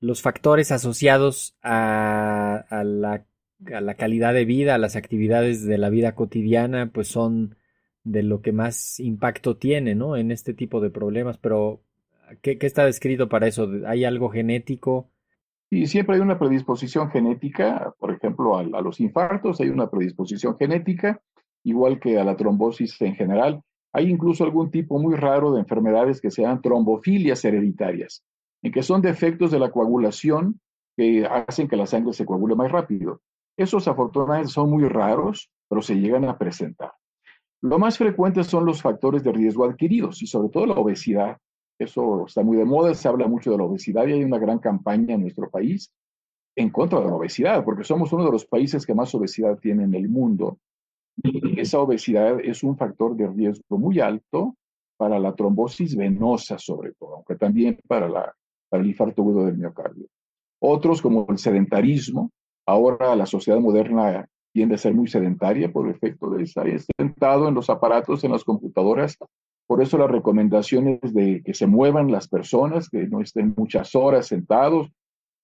los 0.00 0.22
factores 0.22 0.72
asociados 0.72 1.56
a, 1.62 2.64
a, 2.68 2.84
la, 2.84 3.26
a 3.72 3.80
la 3.80 3.94
calidad 3.94 4.34
de 4.34 4.44
vida, 4.44 4.74
a 4.74 4.78
las 4.78 4.96
actividades 4.96 5.64
de 5.64 5.78
la 5.78 5.90
vida 5.90 6.14
cotidiana, 6.14 6.90
pues 6.92 7.08
son 7.08 7.56
de 8.02 8.22
lo 8.22 8.42
que 8.42 8.52
más 8.52 9.00
impacto 9.00 9.56
tiene, 9.56 9.94
¿no? 9.94 10.16
En 10.16 10.30
este 10.30 10.52
tipo 10.52 10.80
de 10.80 10.90
problemas, 10.90 11.38
pero 11.38 11.80
¿qué, 12.42 12.58
qué 12.58 12.66
está 12.66 12.84
descrito 12.84 13.28
para 13.28 13.46
eso? 13.46 13.70
¿Hay 13.86 14.04
algo 14.04 14.28
genético? 14.28 15.10
Y 15.70 15.86
siempre 15.86 16.16
hay 16.16 16.20
una 16.20 16.38
predisposición 16.38 17.10
genética, 17.10 17.94
por 17.98 18.12
ejemplo, 18.12 18.56
a, 18.56 18.62
los 18.62 19.00
infartos 19.00 19.60
hay 19.60 19.70
una 19.70 19.90
predisposición 19.90 20.56
genética, 20.56 21.20
igual 21.64 21.98
que 21.98 22.18
a 22.18 22.24
la 22.24 22.36
trombosis 22.36 23.00
en 23.02 23.14
general. 23.14 23.60
Hay 23.92 24.10
incluso 24.10 24.44
algún 24.44 24.70
tipo 24.70 24.98
muy 24.98 25.16
raro 25.16 25.52
de 25.52 25.60
enfermedades 25.60 26.20
que 26.20 26.30
se 26.30 26.42
llaman 26.42 26.62
trombofilias 26.62 27.44
hereditarias, 27.44 28.22
en 28.62 28.72
que 28.72 28.82
son 28.82 29.02
defectos 29.02 29.50
de 29.50 29.58
la 29.58 29.70
coagulación 29.70 30.60
que 30.96 31.26
hacen 31.26 31.68
que 31.68 31.76
la 31.76 31.86
sangre 31.86 32.12
se 32.12 32.24
coagule 32.24 32.54
más 32.54 32.70
rápido. 32.70 33.20
Esos 33.56 33.86
afortunadamente 33.88 34.50
son 34.50 34.70
muy 34.70 34.88
raros, 34.88 35.50
pero 35.68 35.82
se 35.82 35.94
llegan 35.94 36.24
a 36.24 36.38
presentar. 36.38 36.92
Lo 37.62 37.78
más 37.78 37.96
frecuente 37.96 38.44
son 38.44 38.66
los 38.66 38.82
factores 38.82 39.22
de 39.22 39.32
riesgo 39.32 39.64
adquiridos 39.64 40.22
y 40.22 40.26
sobre 40.26 40.50
todo 40.50 40.66
la 40.66 40.74
obesidad, 40.74 41.38
eso 41.78 42.26
está 42.26 42.42
muy 42.42 42.56
de 42.56 42.64
moda, 42.64 42.94
se 42.94 43.08
habla 43.08 43.26
mucho 43.26 43.50
de 43.50 43.58
la 43.58 43.64
obesidad 43.64 44.06
y 44.06 44.12
hay 44.12 44.24
una 44.24 44.38
gran 44.38 44.58
campaña 44.58 45.14
en 45.14 45.22
nuestro 45.22 45.50
país 45.50 45.90
en 46.56 46.70
contra 46.70 47.00
de 47.00 47.06
la 47.06 47.14
obesidad, 47.14 47.64
porque 47.64 47.84
somos 47.84 48.12
uno 48.12 48.24
de 48.24 48.30
los 48.30 48.44
países 48.46 48.86
que 48.86 48.94
más 48.94 49.14
obesidad 49.14 49.58
tiene 49.58 49.84
en 49.84 49.94
el 49.94 50.08
mundo. 50.08 50.58
Esa 51.56 51.78
obesidad 51.80 52.40
es 52.40 52.62
un 52.62 52.76
factor 52.76 53.16
de 53.16 53.28
riesgo 53.28 53.78
muy 53.78 54.00
alto 54.00 54.56
para 54.96 55.18
la 55.18 55.34
trombosis 55.34 55.96
venosa, 55.96 56.58
sobre 56.58 56.92
todo, 56.92 57.16
aunque 57.16 57.36
también 57.36 57.78
para, 57.86 58.08
la, 58.08 58.34
para 58.68 58.82
el 58.82 58.88
infarto 58.88 59.22
agudo 59.22 59.46
del 59.46 59.56
miocardio. 59.56 60.06
Otros, 60.60 61.02
como 61.02 61.26
el 61.28 61.38
sedentarismo, 61.38 62.30
ahora 62.66 63.14
la 63.16 63.26
sociedad 63.26 63.60
moderna 63.60 64.26
tiende 64.52 64.76
a 64.76 64.78
ser 64.78 64.94
muy 64.94 65.08
sedentaria 65.08 65.72
por 65.72 65.88
efecto 65.88 66.30
de 66.30 66.44
estar 66.44 66.66
sentado 66.96 67.48
en 67.48 67.54
los 67.54 67.68
aparatos, 67.70 68.22
en 68.24 68.32
las 68.32 68.44
computadoras, 68.44 69.18
por 69.66 69.82
eso 69.82 69.98
las 69.98 70.10
recomendaciones 70.10 71.00
de 71.12 71.42
que 71.42 71.54
se 71.54 71.66
muevan 71.66 72.12
las 72.12 72.28
personas, 72.28 72.88
que 72.88 73.06
no 73.08 73.20
estén 73.20 73.54
muchas 73.56 73.94
horas 73.94 74.26
sentados, 74.26 74.90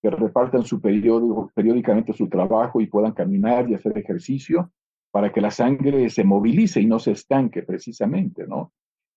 que 0.03 0.11
repartan 0.11 0.65
su 0.65 0.81
periódico, 0.81 1.51
periódicamente 1.55 2.13
su 2.13 2.29
trabajo 2.29 2.81
y 2.81 2.87
puedan 2.87 3.13
caminar 3.13 3.69
y 3.69 3.75
hacer 3.75 3.97
ejercicio 3.99 4.71
para 5.11 5.33
que 5.33 5.41
la 5.41 5.51
sangre 5.51 6.09
se 6.11 6.25
movilice 6.25 6.81
y 6.81 6.87
no 6.87 6.99
se 6.99 7.13
estanque 7.13 7.63
precisamente, 7.63 8.47
¿no? 8.47 8.73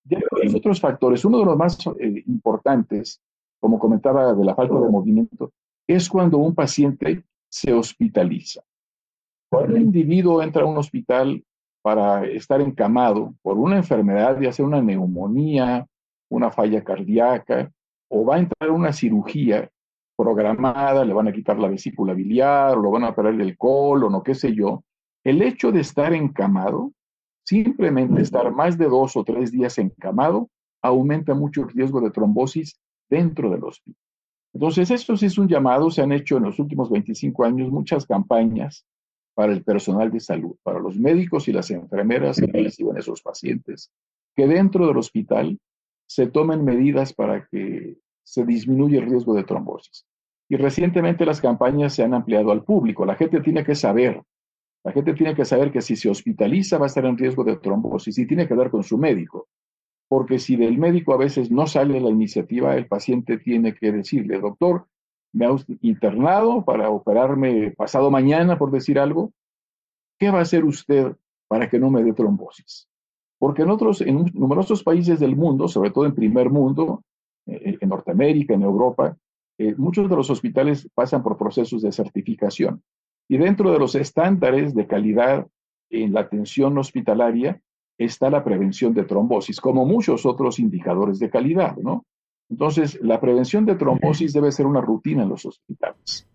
Ya 0.06 0.20
hay 0.42 0.54
otros 0.54 0.82
factores. 0.82 1.24
Uno 1.24 1.40
de 1.40 1.46
los 1.46 1.58
más 1.58 1.78
eh, 2.00 2.24
importantes, 2.28 3.22
como 3.60 3.80
comentaba 3.80 4.34
de 4.34 4.44
la 4.44 4.56
falta 4.56 4.76
de 4.76 4.90
movimiento, 4.90 5.52
es 5.88 6.10
cuando 6.10 6.38
un 6.38 6.56
paciente 6.56 7.24
se 7.50 7.74
hospitaliza. 7.74 8.62
Cuando 9.50 9.76
un 9.76 9.82
individuo 9.82 10.42
entra 10.42 10.64
a 10.64 10.66
un 10.66 10.78
hospital 10.78 11.44
para 11.82 12.26
estar 12.26 12.60
encamado 12.62 13.34
por 13.42 13.58
una 13.58 13.78
enfermedad, 13.78 14.40
ya 14.42 14.52
sea 14.52 14.66
una 14.66 14.82
neumonía, 14.82 15.86
una 16.30 16.50
falla 16.50 16.84
cardíaca, 16.84 17.72
o 18.10 18.26
va 18.26 18.36
a 18.36 18.40
entrar 18.40 18.70
a 18.70 18.74
una 18.74 18.92
cirugía 18.92 19.70
programada, 20.18 21.06
le 21.06 21.14
van 21.14 21.28
a 21.28 21.34
quitar 21.34 21.60
la 21.60 21.68
vesícula 21.68 22.14
biliar, 22.14 22.78
o 22.78 22.82
lo 22.82 22.92
van 22.92 23.04
a 23.04 23.10
operar 23.10 23.40
el 23.40 23.58
colon, 23.58 24.16
o 24.16 24.24
qué 24.24 24.34
sé 24.34 24.54
yo. 24.54 24.84
El 25.24 25.42
hecho 25.42 25.72
de 25.72 25.82
estar 25.82 26.14
encamado, 26.14 26.92
simplemente 27.46 28.22
estar 28.22 28.52
más 28.52 28.78
de 28.78 28.86
dos 28.86 29.16
o 29.16 29.24
tres 29.24 29.52
días 29.52 29.78
encamado, 29.78 30.50
aumenta 30.82 31.34
mucho 31.34 31.62
el 31.62 31.70
riesgo 31.70 32.02
de 32.02 32.12
trombosis 32.12 32.80
dentro 33.10 33.50
del 33.50 33.64
hospital. 33.64 34.00
Entonces, 34.54 34.92
esto 34.92 35.18
sí 35.18 35.26
es 35.26 35.38
un 35.38 35.48
llamado, 35.48 35.90
se 35.90 36.02
han 36.02 36.12
hecho 36.12 36.38
en 36.38 36.44
los 36.44 36.60
últimos 36.60 36.90
25 36.92 37.44
años 37.44 37.72
muchas 37.72 38.06
campañas 38.06 38.86
para 39.34 39.52
el 39.52 39.64
personal 39.64 40.12
de 40.12 40.20
salud, 40.20 40.56
para 40.62 40.80
los 40.80 40.98
médicos 40.98 41.48
y 41.48 41.54
las 41.54 41.72
enfermeras 41.72 42.40
que 42.40 42.46
reciben 42.46 42.98
esos 42.98 43.22
pacientes, 43.22 43.92
que 44.36 44.46
dentro 44.46 44.86
del 44.88 44.98
hospital 44.98 45.58
se 46.06 46.28
tomen 46.28 46.64
medidas 46.64 47.14
para 47.14 47.48
que 47.48 47.98
se 48.24 48.46
disminuya 48.46 49.00
el 49.00 49.10
riesgo 49.10 49.34
de 49.34 49.44
trombosis. 49.44 50.06
Y 50.50 50.58
recientemente 50.58 51.26
las 51.26 51.42
campañas 51.42 51.96
se 51.96 52.04
han 52.04 52.14
ampliado 52.14 52.52
al 52.52 52.64
público. 52.64 53.06
La 53.06 53.16
gente 53.16 53.42
tiene 53.42 53.64
que 53.64 53.74
saber, 53.74 54.22
la 54.84 54.92
gente 54.92 55.14
tiene 55.14 55.36
que 55.36 55.46
saber 55.46 55.72
que 55.72 55.82
si 55.82 55.96
se 55.96 56.10
hospitaliza 56.10 56.78
va 56.78 56.86
a 56.86 56.88
estar 56.88 57.06
en 57.06 57.18
riesgo 57.18 57.44
de 57.44 57.58
trombosis 57.58 58.18
y 58.18 58.28
tiene 58.28 58.48
que 58.48 58.54
hablar 58.54 58.70
con 58.70 58.84
su 58.84 58.98
médico. 58.98 59.48
Porque 60.10 60.40
si 60.40 60.58
del 60.58 60.78
médico 60.78 61.14
a 61.14 61.18
veces 61.18 61.50
no 61.50 61.66
sale 61.68 62.00
la 62.02 62.10
iniciativa, 62.10 62.76
el 62.76 62.88
paciente 62.88 63.38
tiene 63.38 63.74
que 63.74 63.92
decirle, 63.92 64.40
doctor, 64.40 64.88
me 65.32 65.46
ha 65.46 65.56
internado 65.82 66.64
para 66.64 66.90
operarme 66.90 67.72
pasado 67.72 68.12
mañana, 68.12 68.58
por 68.58 68.72
decir 68.72 69.00
algo. 69.00 69.32
¿Qué 70.20 70.30
va 70.30 70.40
a 70.40 70.44
hacer 70.44 70.64
usted 70.66 71.16
para 71.48 71.70
que 71.70 71.80
no 71.80 71.90
me 71.90 72.04
dé 72.04 72.14
trombosis? 72.14 72.88
Porque 73.40 73.64
en 73.64 73.72
otros, 73.72 74.02
en 74.02 74.26
numerosos 74.34 74.84
países 74.84 75.20
del 75.20 75.36
mundo, 75.36 75.68
sobre 75.68 75.92
todo 75.92 76.06
en 76.06 76.14
primer 76.14 76.50
mundo, 76.50 77.04
eh, 77.48 77.78
en 77.82 77.90
Norteamérica, 77.90 78.54
en 78.54 78.62
Europa, 78.62 79.18
eh, 79.58 79.74
muchos 79.76 80.10
de 80.10 80.16
los 80.16 80.30
hospitales 80.30 80.88
pasan 80.94 81.24
por 81.24 81.38
procesos 81.38 81.82
de 81.82 81.92
certificación. 81.92 82.84
Y 83.28 83.38
dentro 83.38 83.72
de 83.72 83.80
los 83.80 83.96
estándares 83.96 84.76
de 84.76 84.88
calidad 84.88 85.48
en 85.90 86.14
la 86.14 86.22
atención 86.22 86.78
hospitalaria 86.78 87.62
está 87.98 88.30
la 88.30 88.44
prevención 88.44 88.94
de 88.94 89.04
trombosis, 89.04 89.62
como 89.62 89.86
muchos 89.86 90.26
otros 90.26 90.60
indicadores 90.60 91.20
de 91.20 91.30
calidad, 91.30 91.76
¿no? 91.78 92.06
Entonces, 92.50 93.00
la 93.02 93.20
prevención 93.20 93.66
de 93.66 93.76
trombosis 93.76 94.34
debe 94.34 94.52
ser 94.52 94.66
una 94.66 94.82
rutina 94.82 95.24
en 95.24 95.30
los 95.30 95.46
hospitales. 95.46 96.28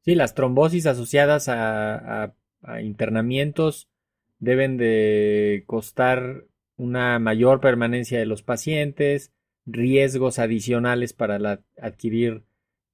Sí, 0.00 0.14
las 0.14 0.34
trombosis 0.34 0.86
asociadas 0.86 1.48
a, 1.48 2.34
internamientos 2.82 3.88
deben 4.38 4.76
de 4.78 5.64
costar 5.66 6.44
una 6.76 7.18
mayor 7.18 7.60
permanencia 7.60 8.18
de 8.18 8.26
los 8.26 8.42
pacientes, 8.42 9.32
riesgos 9.66 10.38
adicionales 10.38 11.12
para 11.12 11.62
adquirir 11.80 12.44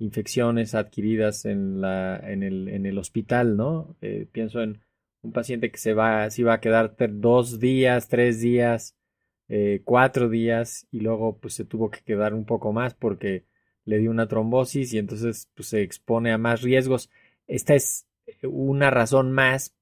infecciones 0.00 0.74
adquiridas 0.74 1.44
en, 1.44 1.80
la, 1.80 2.18
en, 2.18 2.42
el, 2.42 2.68
en 2.68 2.86
el 2.86 2.98
hospital, 2.98 3.56
¿no? 3.56 3.96
Eh, 4.00 4.26
pienso 4.32 4.60
en 4.60 4.80
un 5.22 5.32
paciente 5.32 5.70
que 5.70 5.78
se 5.78 5.94
va, 5.94 6.28
se 6.30 6.42
va 6.42 6.54
a 6.54 6.60
quedar 6.60 6.96
dos 6.98 7.60
días, 7.60 8.08
tres 8.08 8.40
días 8.40 8.96
eh, 9.52 9.82
cuatro 9.84 10.28
días 10.28 10.86
y 10.92 11.00
luego 11.00 11.38
pues 11.38 11.54
se 11.54 11.64
tuvo 11.64 11.90
que 11.90 12.02
quedar 12.02 12.34
un 12.34 12.44
poco 12.44 12.72
más 12.72 12.94
porque 12.94 13.46
le 13.84 13.98
dio 13.98 14.12
una 14.12 14.28
trombosis 14.28 14.94
y 14.94 14.98
entonces 14.98 15.50
pues 15.56 15.70
se 15.70 15.82
expone 15.82 16.30
a 16.30 16.38
más 16.38 16.62
riesgos. 16.62 17.10
Esta 17.48 17.74
es 17.74 18.06
eh, 18.26 18.46
una 18.46 18.90
razón 18.90 19.32
más 19.32 19.74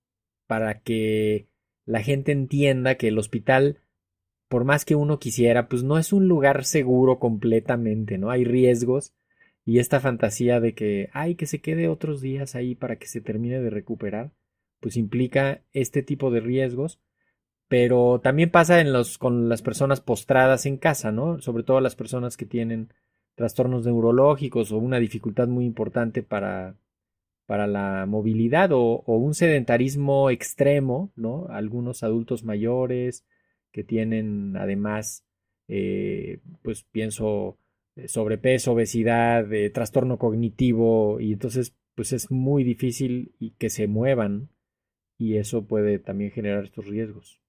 para 0.46 0.80
que 0.80 1.48
la 1.84 2.02
gente 2.02 2.32
entienda 2.32 2.94
que 2.94 3.08
el 3.08 3.18
hospital, 3.18 3.82
por 4.48 4.64
más 4.64 4.86
que 4.86 4.94
uno 4.94 5.18
quisiera, 5.18 5.68
pues 5.68 5.82
no 5.82 5.98
es 5.98 6.14
un 6.14 6.28
lugar 6.28 6.64
seguro 6.64 7.18
completamente, 7.18 8.16
¿no? 8.16 8.30
Hay 8.30 8.44
riesgos 8.44 9.12
y 9.68 9.80
esta 9.80 10.00
fantasía 10.00 10.60
de 10.60 10.74
que, 10.74 11.10
hay 11.12 11.34
que 11.34 11.46
se 11.46 11.60
quede 11.60 11.88
otros 11.88 12.20
días 12.20 12.54
ahí 12.54 12.74
para 12.74 12.96
que 12.96 13.06
se 13.06 13.20
termine 13.20 13.60
de 13.60 13.70
recuperar, 13.70 14.32
pues 14.80 14.96
implica 14.96 15.62
este 15.72 16.02
tipo 16.02 16.30
de 16.30 16.40
riesgos 16.40 17.00
pero 17.68 18.20
también 18.20 18.50
pasa 18.50 18.80
en 18.80 18.92
los, 18.92 19.18
con 19.18 19.48
las 19.48 19.62
personas 19.62 20.00
postradas 20.00 20.64
en 20.64 20.78
casa, 20.78 21.12
¿no? 21.12 21.40
Sobre 21.40 21.62
todo 21.62 21.80
las 21.80 21.94
personas 21.94 22.36
que 22.36 22.46
tienen 22.46 22.92
trastornos 23.34 23.84
neurológicos 23.84 24.72
o 24.72 24.78
una 24.78 24.98
dificultad 24.98 25.48
muy 25.48 25.66
importante 25.66 26.22
para, 26.22 26.76
para 27.46 27.66
la 27.66 28.06
movilidad 28.06 28.70
o, 28.72 29.02
un 29.06 29.34
sedentarismo 29.34 30.30
extremo, 30.30 31.12
¿no? 31.14 31.46
Algunos 31.50 32.02
adultos 32.02 32.42
mayores 32.42 33.26
que 33.70 33.84
tienen 33.84 34.56
además, 34.56 35.24
eh, 35.68 36.40
pues 36.62 36.84
pienso, 36.84 37.58
sobrepeso, 38.06 38.72
obesidad, 38.72 39.52
eh, 39.52 39.70
trastorno 39.70 40.18
cognitivo 40.18 41.20
y 41.20 41.32
entonces 41.32 41.74
pues 41.94 42.12
es 42.12 42.30
muy 42.30 42.62
difícil 42.62 43.34
y 43.40 43.50
que 43.52 43.70
se 43.70 43.88
muevan 43.88 44.50
y 45.18 45.36
eso 45.36 45.66
puede 45.66 45.98
también 45.98 46.30
generar 46.30 46.64
estos 46.64 46.86
riesgos. 46.86 47.40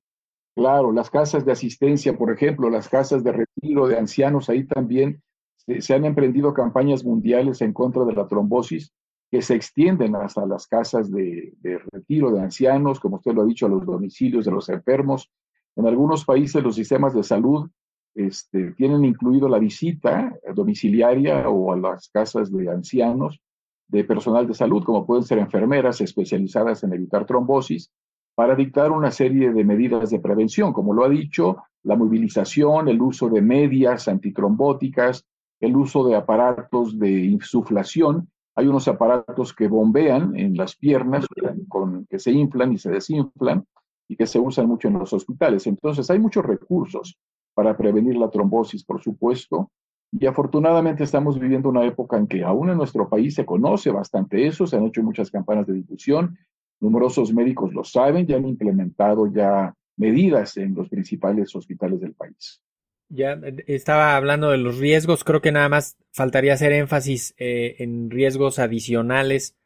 Claro, 0.56 0.91
las 0.91 1.10
casas 1.10 1.46
de 1.46 1.51
asistencia, 1.51 2.18
por 2.18 2.34
ejemplo, 2.34 2.70
las 2.70 2.89
casas 2.89 3.24
de 3.24 3.32
retiro 3.32 3.88
de 3.88 3.98
ancianos, 3.98 4.50
ahí 4.50 4.65
también 4.65 5.22
se, 5.56 5.94
han 5.94 6.03
emprendido 6.06 6.53
campañas 6.53 7.06
mundiales 7.06 7.62
en 7.62 7.72
contra 7.72 8.03
de 8.03 8.13
la 8.13 8.27
trombosis 8.27 8.91
que 9.32 9.41
se 9.41 9.56
extienden 9.56 10.15
hasta 10.15 10.46
las 10.46 10.68
casas 10.68 11.12
de, 11.12 11.53
retiro 11.94 12.32
de 12.32 12.41
ancianos, 12.41 13.00
como 13.00 13.18
usted 13.18 13.34
lo 13.34 13.44
ha 13.44 13.46
dicho, 13.46 13.68
a 13.68 13.70
los 13.70 13.86
domicilios 13.86 14.46
de 14.46 14.51
los 14.51 14.68
enfermos. 14.70 15.32
En 15.75 15.86
algunos 15.86 16.25
países 16.25 16.63
los 16.63 16.75
sistemas 16.75 17.13
de 17.13 17.24
salud 17.24 17.70
este, 18.16 18.72
tienen 18.72 19.06
incluido 19.06 19.48
la 19.48 19.60
visita 19.60 20.36
domiciliaria 20.54 21.48
o 21.50 21.74
a 21.74 21.78
las 21.78 22.10
casas 22.10 22.51
de 22.51 22.70
ancianos 22.70 23.39
de 23.88 24.04
personal 24.04 24.48
de 24.48 24.54
salud, 24.54 24.84
como 24.84 25.06
pueden 25.06 25.24
ser 25.24 25.39
enfermeras 25.39 26.00
especializadas 26.01 26.84
en 26.84 26.94
evitar 26.94 27.25
trombosis, 27.25 27.92
para 28.36 28.56
dictar 28.56 28.92
una 28.92 29.12
serie 29.12 29.51
de 29.51 29.66
medidas 29.66 30.12
de 30.12 30.20
prevención, 30.20 30.72
como 30.72 30.94
lo 30.94 31.04
ha 31.04 31.10
dicho, 31.10 31.58
la 31.84 31.96
movilización, 31.96 32.88
el 32.88 33.01
uso 33.01 33.30
de 33.30 33.42
medias 33.42 34.08
antitrombóticas, 34.08 35.25
el 35.60 35.75
uso 35.75 36.08
de 36.08 36.16
aparatos 36.16 36.98
de 36.98 37.12
insuflación. 37.12 38.30
Hay 38.56 38.68
unos 38.68 38.88
aparatos 38.88 39.54
que 39.54 39.68
bombean 39.68 40.36
en 40.36 40.56
las 40.56 40.75
piernas, 40.75 41.25
con, 41.68 42.06
que 42.06 42.20
se 42.20 42.32
inflan 42.32 42.72
y 42.74 42.78
se 42.78 42.92
desinflan 42.92 43.66
y 44.10 44.18
que 44.18 44.28
se 44.28 44.39
usan 44.39 44.68
mucho 44.68 44.89
en 44.89 45.00
los 45.00 45.13
hospitales. 45.13 45.66
Entonces, 45.68 46.10
hay 46.10 46.20
muchos 46.20 46.46
recursos 46.46 47.18
para 47.54 47.78
prevenir 47.78 48.18
la 48.18 48.30
trombosis, 48.30 48.84
por 48.84 49.01
supuesto. 49.01 49.72
Y 50.12 50.25
afortunadamente 50.25 51.06
estamos 51.06 51.39
viviendo 51.39 51.70
una 51.70 51.86
época 51.86 52.18
en 52.18 52.28
que 52.28 52.44
aún 52.44 52.70
en 52.70 52.78
nuestro 52.78 53.08
país 53.08 53.36
se 53.36 53.46
conoce 53.46 53.92
bastante 53.92 54.46
eso, 54.46 54.68
se 54.68 54.75
han 54.75 54.88
hecho 54.88 55.04
muchas 55.04 55.32
campañas 55.32 55.68
de 55.68 55.74
difusión, 55.74 56.38
Numerosos 56.82 57.34
médicos 57.34 57.74
lo 57.74 57.84
saben, 57.84 58.25
ya 58.25 58.38
han 58.38 58.48
implementado 58.48 59.32
ya 59.32 59.74
medidas 59.98 60.56
en 60.56 60.74
los 60.75 60.88
principales 60.88 61.54
hospitales 61.54 62.00
del 62.00 62.13
país. 62.13 62.62
Ya 63.10 63.38
estaba 63.68 64.16
hablando 64.16 64.51
de 64.51 64.60
los 64.60 64.78
riesgos, 64.78 65.24
creo 65.24 65.42
que 65.42 65.51
nada 65.51 65.68
más 65.68 65.98
faltaría 66.12 66.54
hacer 66.54 66.72
énfasis 66.72 67.34
eh, 67.38 67.75
en 67.80 68.10
riesgos 68.10 68.60
adicionales 68.60 69.58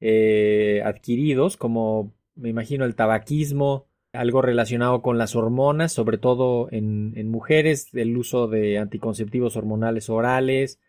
eh, 0.00 0.82
adquiridos, 0.84 1.56
como 1.56 2.12
me 2.34 2.50
imagino 2.50 2.84
el 2.84 2.96
tabaquismo, 2.96 3.86
algo 4.12 4.42
relacionado 4.42 5.02
con 5.02 5.18
las 5.18 5.36
hormonas, 5.36 5.92
sobre 5.92 6.18
todo 6.18 6.68
en, 6.70 7.30
mujeres, 7.30 7.94
el 7.94 8.16
uso 8.16 8.48
de 8.48 8.78
anticonceptivos 8.78 9.56
hormonales 9.56 10.08
orales, 10.10 10.80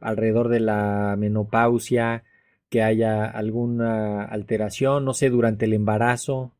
alrededor 0.00 0.48
de 0.48 0.60
la 0.60 1.16
menopausia, 1.18 2.24
que 2.70 2.82
haya 2.82 3.24
alguna 3.24 4.24
alteración, 4.24 5.04
no 5.04 5.12
sé, 5.12 5.28
durante 5.28 5.66
el 5.66 5.74
embarazo. 5.74 6.52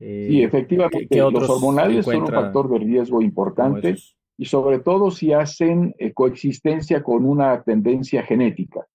Eh, 0.00 0.26
sí, 0.30 0.42
efectivamente, 0.42 1.18
los 1.18 1.48
hormonales 1.48 2.06
son 2.06 2.22
un 2.22 2.26
factor 2.26 2.70
de 2.70 2.78
riesgo 2.78 3.20
importante 3.20 3.94
y 4.38 4.46
sobre 4.46 4.78
todo 4.78 5.10
si 5.10 5.34
hacen 5.34 5.94
eh, 5.98 6.14
coexistencia 6.14 7.02
con 7.02 7.26
una 7.26 7.62
tendencia 7.62 8.22
genética. 8.22 8.86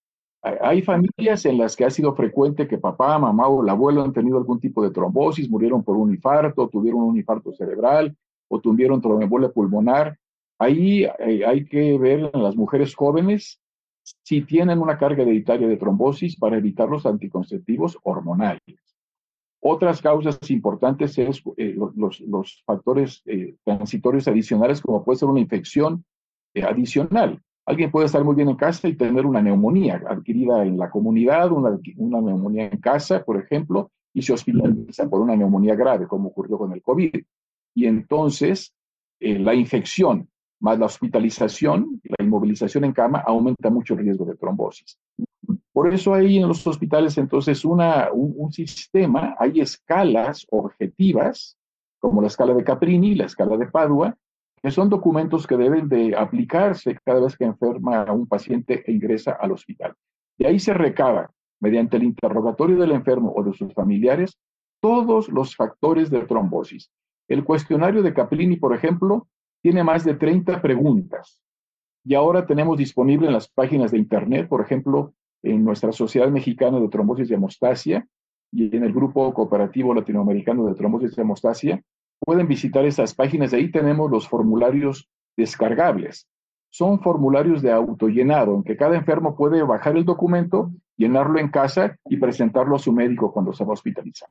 Hay 0.61 0.81
familias 0.83 1.45
en 1.45 1.57
las 1.57 1.75
que 1.75 1.85
ha 1.85 1.89
sido 1.89 2.15
frecuente 2.15 2.67
que 2.67 2.77
papá, 2.77 3.17
mamá 3.17 3.47
o 3.47 3.63
el 3.63 3.69
abuelo 3.69 4.03
han 4.03 4.13
tenido 4.13 4.37
algún 4.37 4.59
tipo 4.59 4.83
de 4.83 4.91
trombosis, 4.91 5.49
murieron 5.49 5.83
por 5.83 5.97
un 5.97 6.11
infarto, 6.11 6.69
tuvieron 6.69 7.01
un 7.01 7.17
infarto 7.17 7.51
cerebral 7.53 8.15
o 8.47 8.59
tuvieron 8.59 9.01
tromboembolia 9.01 9.49
pulmonar. 9.49 10.17
Ahí 10.59 11.03
eh, 11.03 11.45
hay 11.45 11.65
que 11.65 11.97
ver 11.97 12.31
en 12.33 12.43
las 12.43 12.55
mujeres 12.55 12.95
jóvenes 12.95 13.59
si 14.23 14.41
tienen 14.41 14.79
una 14.79 14.97
carga 14.97 15.23
hereditaria 15.23 15.67
de 15.67 15.77
trombosis 15.77 16.37
para 16.37 16.57
evitar 16.57 16.89
los 16.89 17.05
anticonceptivos 17.05 17.97
hormonales. 18.03 18.85
Otras 19.67 19.99
causas 19.99 20.37
importantes 20.51 21.17
es 21.17 21.41
eh, 21.57 21.75
los, 21.95 22.63
factores 22.67 23.23
eh, 23.25 23.55
transitorios 23.63 24.27
adicionales, 24.27 24.79
como 24.79 25.03
puede 25.03 25.17
ser 25.17 25.27
una 25.27 25.39
infección 25.39 26.05
eh, 26.53 26.63
adicional. 26.63 27.41
Alguien 27.65 27.91
puede 27.91 28.05
estar 28.05 28.23
muy 28.23 28.35
bien 28.35 28.49
en 28.49 28.55
casa 28.55 28.87
y 28.87 28.95
tener 28.95 29.25
una 29.25 29.41
neumonía 29.41 30.01
adquirida 30.07 30.63
en 30.63 30.77
la 30.77 30.89
comunidad, 30.89 31.51
una, 31.51 31.71
neumonía 32.21 32.67
en 32.67 32.79
casa, 32.79 33.23
por 33.23 33.37
ejemplo, 33.37 33.91
y 34.13 34.21
se 34.21 34.33
hospitaliza 34.33 35.09
por 35.09 35.21
una 35.21 35.35
neumonía 35.35 35.75
grave, 35.75 36.07
como 36.07 36.29
ocurrió 36.29 36.57
con 36.57 36.71
el 36.73 36.81
COVID. 36.81 37.15
Y 37.73 37.85
entonces 37.85 38.73
la 39.19 39.55
infección 39.55 40.29
más 40.59 40.79
la 40.79 40.85
hospitalización, 40.85 42.01
la 42.17 42.25
inmovilización 42.25 42.85
en 42.85 42.93
cama, 42.93 43.23
aumenta 43.25 43.69
mucho 43.69 43.93
el 43.93 43.99
riesgo 43.99 44.25
de 44.25 44.35
trombosis. 44.35 44.97
Por 45.71 45.93
eso 45.93 46.13
hay 46.13 46.37
en 46.37 46.47
los 46.47 46.65
hospitales 46.65 47.17
entonces 47.17 47.65
una, 47.65 48.09
un, 48.11 48.51
sistema, 48.51 49.35
hay 49.37 49.59
escalas 49.59 50.45
objetivas, 50.49 51.57
como 51.99 52.21
la 52.21 52.27
escala 52.27 52.53
de 52.53 52.63
Caprini, 52.63 53.15
la 53.15 53.25
escala 53.25 53.57
de 53.57 53.67
Padua, 53.67 54.17
que 54.65 54.71
son 54.71 54.89
documentos 54.89 55.45
que 55.45 55.57
deben 55.57 55.87
de 55.87 56.15
aplicarse 56.15 56.97
cada 57.05 57.19
vez 57.19 57.37
que 57.37 57.45
enferma 57.45 58.01
a 58.01 58.11
un 58.11 58.25
paciente 58.25 58.83
e 58.87 58.93
ingresa 58.93 59.33
al 59.33 59.51
hospital. 59.51 59.93
Y 60.39 60.45
ahí 60.47 60.57
se 60.57 60.73
recaba, 60.73 61.29
mediante 61.59 61.97
el 61.97 62.03
interrogatorio 62.03 62.75
del 62.77 62.93
enfermo 62.93 63.31
o 63.35 63.43
de 63.43 63.53
sus 63.53 63.71
familiares, 63.75 64.39
todos 64.81 65.29
los 65.29 65.55
factores 65.55 66.09
de 66.09 66.21
trombosis. 66.21 66.89
El 67.27 67.43
cuestionario 67.43 68.01
de 68.01 68.11
Caprini, 68.11 68.55
por 68.55 68.73
ejemplo, 68.73 69.27
tiene 69.61 69.83
más 69.83 70.03
de 70.03 70.15
30 70.15 70.59
preguntas. 70.63 71.39
Y 72.03 72.15
ahora 72.15 72.47
tenemos 72.47 72.75
disponible 72.75 73.27
en 73.27 73.33
las 73.33 73.47
páginas 73.47 73.91
de 73.91 73.99
Internet, 73.99 74.47
por 74.47 74.61
ejemplo, 74.61 75.13
en 75.43 75.63
nuestra 75.63 75.91
Sociedad 75.91 76.29
Mexicana 76.29 76.79
de 76.79 76.89
Trombosis 76.89 77.29
y 77.29 77.35
Hemostasia 77.35 78.07
y 78.51 78.75
en 78.75 78.83
el 78.83 78.93
Grupo 78.93 79.31
Cooperativo 79.31 79.93
Latinoamericano 79.93 80.65
de 80.65 80.73
Trombosis 80.73 81.15
y 81.15 81.21
Hemostasia, 81.21 81.83
pueden 82.25 82.47
visitar 82.47 82.85
esas 82.85 83.13
páginas. 83.13 83.53
Ahí 83.53 83.71
tenemos 83.71 84.11
los 84.11 84.27
formularios 84.27 85.07
descargables. 85.37 86.27
Son 86.69 86.99
formularios 86.99 87.61
de 87.61 87.71
autollenado 87.71 88.55
en 88.55 88.63
que 88.63 88.75
cada 88.75 88.97
enfermo 88.97 89.37
puede 89.37 89.63
bajar 89.63 89.95
el 89.95 90.03
documento, 90.03 90.71
llenarlo 90.97 91.39
en 91.39 91.49
casa 91.49 91.97
y 92.09 92.17
presentarlo 92.17 92.75
a 92.75 92.79
su 92.79 92.91
médico 92.91 93.31
cuando 93.31 93.53
se 93.53 93.63
va 93.63 93.69
a 93.69 93.73
hospitalizar. 93.73 94.27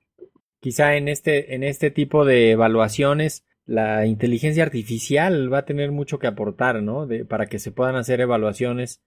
Quizá 0.61 0.97
en 0.97 1.09
este, 1.09 1.55
en 1.55 1.63
este 1.63 1.91
tipo 1.91 2.25
de 2.25 2.51
evaluaciones 2.51 3.47
la 3.67 4.07
inteligencia 4.07 4.63
artificial 4.63 5.53
va 5.53 5.59
a 5.59 5.65
tener 5.65 5.91
mucho 5.91 6.19
que 6.19 6.27
aportar, 6.27 6.83
¿no? 6.83 7.09
para 7.29 7.47
que 7.47 7.59
se 7.59 7.73
puedan 7.73 7.97
hacer 7.97 8.21
evaluaciones 8.21 9.01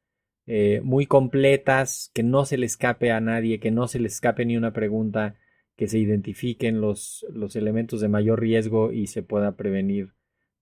eh, 0.48 0.82
muy 0.84 1.06
completas, 1.06 2.10
que 2.14 2.24
no 2.24 2.46
se 2.46 2.58
le 2.58 2.66
escape 2.66 3.12
a 3.12 3.20
nadie, 3.20 3.60
que 3.60 3.70
no 3.70 3.88
se 3.88 4.00
le 4.00 4.08
escape 4.08 4.46
ni 4.46 4.58
una 4.58 4.74
pregunta, 4.74 5.36
que 5.78 5.88
se 5.88 6.00
identifiquen 6.00 6.82
los, 6.82 7.26
los 7.32 7.56
elementos 7.56 8.02
de 8.02 8.10
mayor 8.10 8.42
riesgo 8.42 8.92
y 8.92 9.08
se 9.08 9.24
pueda 9.24 9.56
prevenir 9.56 10.14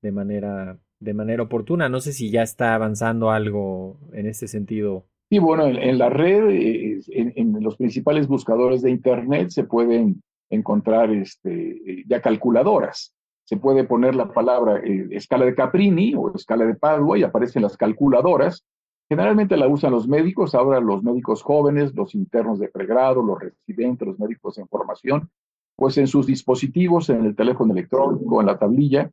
de 0.01 0.11
manera, 0.11 0.77
de 0.99 1.13
manera 1.13 1.43
oportuna. 1.43 1.89
No 1.89 2.01
sé 2.01 2.13
si 2.13 2.29
ya 2.29 2.43
está 2.43 2.75
avanzando 2.75 3.31
algo 3.31 3.97
en 4.13 4.27
este 4.27 4.47
sentido. 4.47 5.07
Sí, 5.29 5.39
bueno, 5.39 5.65
en, 5.65 5.97
la 5.97 6.09
red, 6.09 6.49
eh, 6.51 7.01
en, 7.07 7.33
en, 7.35 7.63
los 7.63 7.77
principales 7.77 8.27
buscadores 8.27 8.83
de 8.83 8.91
Internet 8.91 9.49
se 9.49 9.63
pueden 9.63 10.21
encontrar 10.49 11.09
este, 11.11 12.03
ya 12.07 12.21
calculadoras 12.21 13.15
se 13.45 13.57
puede 13.57 13.83
poner 13.83 14.15
la 14.15 14.33
palabra 14.33 14.79
eh, 14.83 15.07
escala 15.11 15.45
de 15.45 15.55
Caprini 15.55 16.15
o 16.15 16.33
escala 16.35 16.65
de 16.65 16.75
Padua 16.75 17.17
y 17.17 17.23
aparecen 17.23 17.61
las 17.61 17.77
calculadoras. 17.77 18.65
Generalmente 19.07 19.55
la 19.55 19.67
usan 19.67 19.91
los 19.91 20.07
médicos, 20.07 20.55
ahora 20.55 20.79
los 20.79 21.03
médicos 21.03 21.43
jóvenes, 21.43 21.93
los 21.93 22.15
internos 22.15 22.59
de 22.59 22.69
pregrado, 22.69 23.21
los 23.21 23.39
residentes, 23.39 24.07
los 24.07 24.19
médicos 24.19 24.57
en 24.57 24.67
formación, 24.67 25.29
pues 25.75 25.97
en 25.97 26.07
sus 26.07 26.25
dispositivos, 26.25 27.09
en 27.09 27.25
el 27.25 27.35
teléfono 27.35 27.73
electrónico, 27.73 28.41
en 28.41 28.47
la 28.47 28.57
tablilla, 28.57 29.11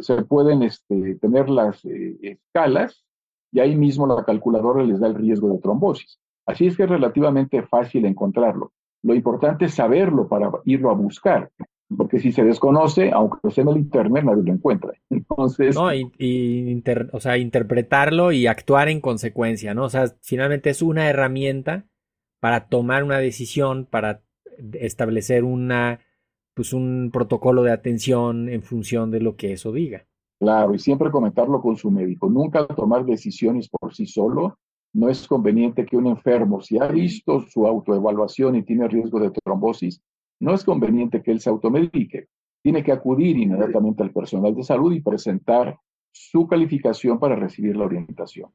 se 0.00 0.22
pueden 0.22 0.62
este, 0.62 1.16
tener 1.16 1.48
las 1.48 1.84
eh, 1.84 2.16
escalas 2.22 3.04
y 3.50 3.60
ahí 3.60 3.74
mismo 3.76 4.06
la 4.06 4.24
calculadora 4.24 4.84
les 4.84 5.00
da 5.00 5.06
el 5.06 5.14
riesgo 5.14 5.48
de 5.50 5.58
trombosis. 5.58 6.20
Así 6.46 6.66
es 6.66 6.76
que 6.76 6.84
es 6.84 6.88
relativamente 6.88 7.62
fácil 7.62 8.04
encontrarlo. 8.04 8.72
Lo 9.02 9.14
importante 9.14 9.64
es 9.64 9.74
saberlo 9.74 10.28
para 10.28 10.50
irlo 10.64 10.90
a 10.90 10.94
buscar 10.94 11.50
porque 11.96 12.18
si 12.18 12.32
se 12.32 12.44
desconoce, 12.44 13.10
aunque 13.12 13.38
esté 13.48 13.60
en 13.60 13.68
el 13.68 13.76
internet, 13.76 14.24
nadie 14.24 14.42
lo 14.42 14.52
encuentra. 14.52 14.92
Entonces. 15.10 15.74
No, 15.74 15.92
y, 15.94 16.82
o 17.12 17.20
sea, 17.20 17.38
interpretarlo 17.38 18.32
y 18.32 18.46
actuar 18.46 18.88
en 18.88 19.00
consecuencia, 19.00 19.74
¿no? 19.74 19.84
O 19.84 19.90
sea, 19.90 20.06
finalmente 20.22 20.70
es 20.70 20.82
una 20.82 21.08
herramienta 21.08 21.86
para 22.40 22.68
tomar 22.68 23.04
una 23.04 23.18
decisión, 23.18 23.86
para 23.86 24.22
establecer 24.74 25.44
una, 25.44 26.00
pues 26.54 26.72
un 26.72 27.10
protocolo 27.12 27.62
de 27.62 27.72
atención 27.72 28.48
en 28.48 28.62
función 28.62 29.10
de 29.10 29.20
lo 29.20 29.36
que 29.36 29.52
eso 29.52 29.72
diga. 29.72 30.06
Claro, 30.40 30.74
y 30.74 30.78
siempre 30.78 31.10
comentarlo 31.10 31.62
con 31.62 31.76
su 31.76 31.90
médico. 31.90 32.28
Nunca 32.28 32.66
tomar 32.66 33.04
decisiones 33.04 33.68
por 33.68 33.94
sí 33.94 34.06
solo. 34.06 34.58
No 34.92 35.08
es 35.08 35.26
conveniente 35.26 35.86
que 35.86 35.96
un 35.96 36.06
enfermo, 36.06 36.60
si 36.60 36.78
ha 36.78 36.86
visto 36.86 37.40
su 37.48 37.66
autoevaluación 37.66 38.54
y 38.56 38.62
tiene 38.62 38.86
riesgo 38.88 39.18
de 39.18 39.30
trombosis, 39.30 40.00
no 40.44 40.54
es 40.54 40.62
conveniente 40.62 41.22
que 41.22 41.30
él 41.30 41.40
se 41.40 41.48
automedique. 41.48 42.28
Tiene 42.62 42.84
que 42.84 42.92
acudir 42.92 43.36
inmediatamente 43.38 44.02
al 44.02 44.12
personal 44.12 44.54
de 44.54 44.62
salud 44.62 44.92
y 44.92 45.00
presentar 45.00 45.78
su 46.12 46.46
calificación 46.46 47.18
para 47.18 47.34
recibir 47.34 47.76
la 47.76 47.86
orientación. 47.86 48.50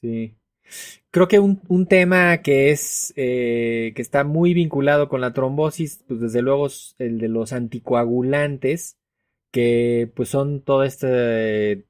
Sí. 0.00 0.34
Creo 1.10 1.28
que 1.28 1.38
un, 1.38 1.86
tema 1.86 2.38
que 2.38 2.70
es 2.70 3.12
eh, 3.16 3.92
que 3.94 4.02
está 4.02 4.24
muy 4.24 4.54
vinculado 4.54 5.08
con 5.08 5.20
la 5.20 5.32
trombosis, 5.32 6.04
pues 6.06 6.20
desde 6.20 6.42
luego 6.42 6.66
es 6.66 6.94
el 6.98 7.18
de 7.18 7.28
los 7.28 7.52
anticoagulantes, 7.52 8.96
que 9.52 10.10
pues 10.14 10.28
son 10.28 10.62
todos 10.62 10.86
este, 10.86 11.86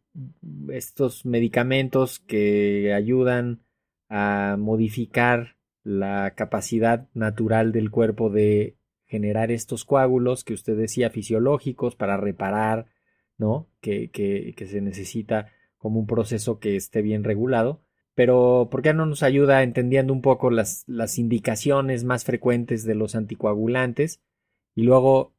estos 0.70 1.24
medicamentos 1.24 2.18
que 2.20 2.92
ayudan 2.94 3.60
a 4.08 4.56
modificar 4.58 5.56
la 5.84 6.34
capacidad 6.34 7.08
natural 7.14 7.72
del 7.72 7.90
cuerpo 7.90 8.30
de 8.30 8.76
generar 9.10 9.50
estos 9.50 9.84
coágulos 9.84 10.44
que 10.44 10.54
usted 10.54 10.76
decía 10.76 11.10
fisiológicos 11.10 11.96
para 11.96 12.16
reparar, 12.16 12.86
¿no? 13.38 13.66
Que, 13.80 14.08
que, 14.10 14.54
que, 14.56 14.68
se 14.68 14.80
necesita 14.80 15.48
como 15.78 15.98
un 15.98 16.06
proceso 16.06 16.60
que 16.60 16.76
esté 16.76 17.02
bien 17.02 17.24
regulado. 17.24 17.82
Pero, 18.14 18.68
¿por 18.70 18.82
qué 18.82 18.94
no 18.94 19.06
nos 19.06 19.24
ayuda 19.24 19.64
entendiendo 19.64 20.12
un 20.12 20.22
poco 20.22 20.50
las, 20.50 20.84
las 20.86 21.18
indicaciones 21.18 22.04
más 22.04 22.24
frecuentes 22.24 22.84
de 22.84 22.94
los 22.94 23.16
anticoagulantes? 23.16 24.20
Y 24.76 24.84
luego 24.84 25.34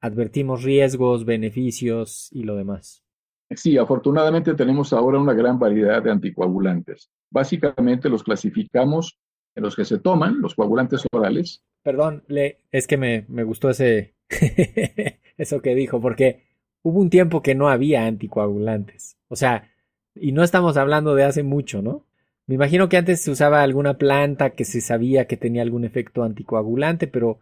advertimos 0.00 0.64
riesgos, 0.64 1.24
beneficios 1.24 2.28
y 2.32 2.42
lo 2.42 2.56
demás. 2.56 3.04
Sí, 3.50 3.78
afortunadamente 3.78 4.54
tenemos 4.54 4.92
ahora 4.92 5.20
una 5.20 5.34
gran 5.34 5.60
variedad 5.60 6.02
de 6.02 6.10
anticoagulantes. 6.10 7.08
Básicamente 7.30 8.08
los 8.08 8.24
clasificamos 8.24 9.16
los 9.54 9.76
que 9.76 9.84
se 9.84 9.98
toman, 9.98 10.40
los 10.40 10.54
coagulantes 10.54 11.02
orales, 11.12 11.62
Perdón, 11.82 12.22
es 12.70 12.86
que 12.86 12.96
me, 12.96 13.24
me 13.28 13.42
gustó 13.42 13.70
ese 13.70 14.14
eso 15.36 15.60
que 15.60 15.74
dijo, 15.74 16.00
porque 16.00 16.44
hubo 16.82 17.00
un 17.00 17.10
tiempo 17.10 17.42
que 17.42 17.54
no 17.54 17.68
había 17.68 18.06
anticoagulantes. 18.06 19.16
O 19.28 19.36
sea, 19.36 19.70
y 20.14 20.32
no 20.32 20.44
estamos 20.44 20.76
hablando 20.76 21.14
de 21.14 21.24
hace 21.24 21.42
mucho, 21.42 21.82
¿no? 21.82 22.06
Me 22.46 22.54
imagino 22.54 22.88
que 22.88 22.96
antes 22.96 23.20
se 23.20 23.30
usaba 23.30 23.62
alguna 23.62 23.98
planta 23.98 24.50
que 24.50 24.64
se 24.64 24.80
sabía 24.80 25.26
que 25.26 25.36
tenía 25.36 25.62
algún 25.62 25.84
efecto 25.84 26.22
anticoagulante, 26.22 27.06
pero 27.06 27.40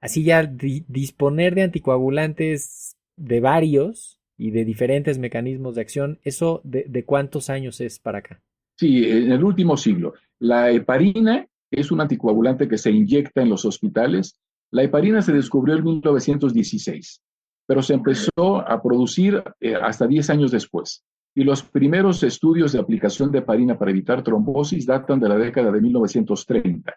así 0.00 0.24
ya 0.24 0.44
disponer 0.46 1.54
de 1.54 1.62
anticoagulantes 1.62 2.96
de 3.16 3.40
varios 3.40 4.20
y 4.36 4.50
de 4.50 4.64
diferentes 4.64 5.18
mecanismos 5.18 5.74
de 5.74 5.80
acción, 5.80 6.18
¿eso 6.22 6.60
de, 6.64 6.84
de 6.88 7.04
cuántos 7.04 7.50
años 7.50 7.80
es 7.80 7.98
para 7.98 8.18
acá? 8.18 8.42
Sí, 8.78 9.04
en 9.04 9.32
el 9.32 9.42
último 9.42 9.76
siglo. 9.76 10.14
La 10.38 10.70
heparina 10.70 11.46
es 11.70 11.90
un 11.90 12.00
anticoagulante 12.00 12.68
que 12.68 12.78
se 12.78 12.90
inyecta 12.90 13.42
en 13.42 13.48
los 13.48 13.64
hospitales. 13.64 14.38
La 14.70 14.82
heparina 14.82 15.22
se 15.22 15.32
descubrió 15.32 15.76
en 15.76 15.84
1916, 15.84 17.22
pero 17.66 17.82
se 17.82 17.94
empezó 17.94 18.56
a 18.68 18.82
producir 18.82 19.42
eh, 19.60 19.74
hasta 19.74 20.06
10 20.06 20.30
años 20.30 20.50
después. 20.50 21.04
Y 21.34 21.44
los 21.44 21.62
primeros 21.62 22.22
estudios 22.22 22.72
de 22.72 22.78
aplicación 22.78 23.30
de 23.30 23.38
heparina 23.38 23.78
para 23.78 23.90
evitar 23.90 24.22
trombosis 24.22 24.86
datan 24.86 25.20
de 25.20 25.28
la 25.28 25.36
década 25.36 25.70
de 25.70 25.80
1930. 25.80 26.94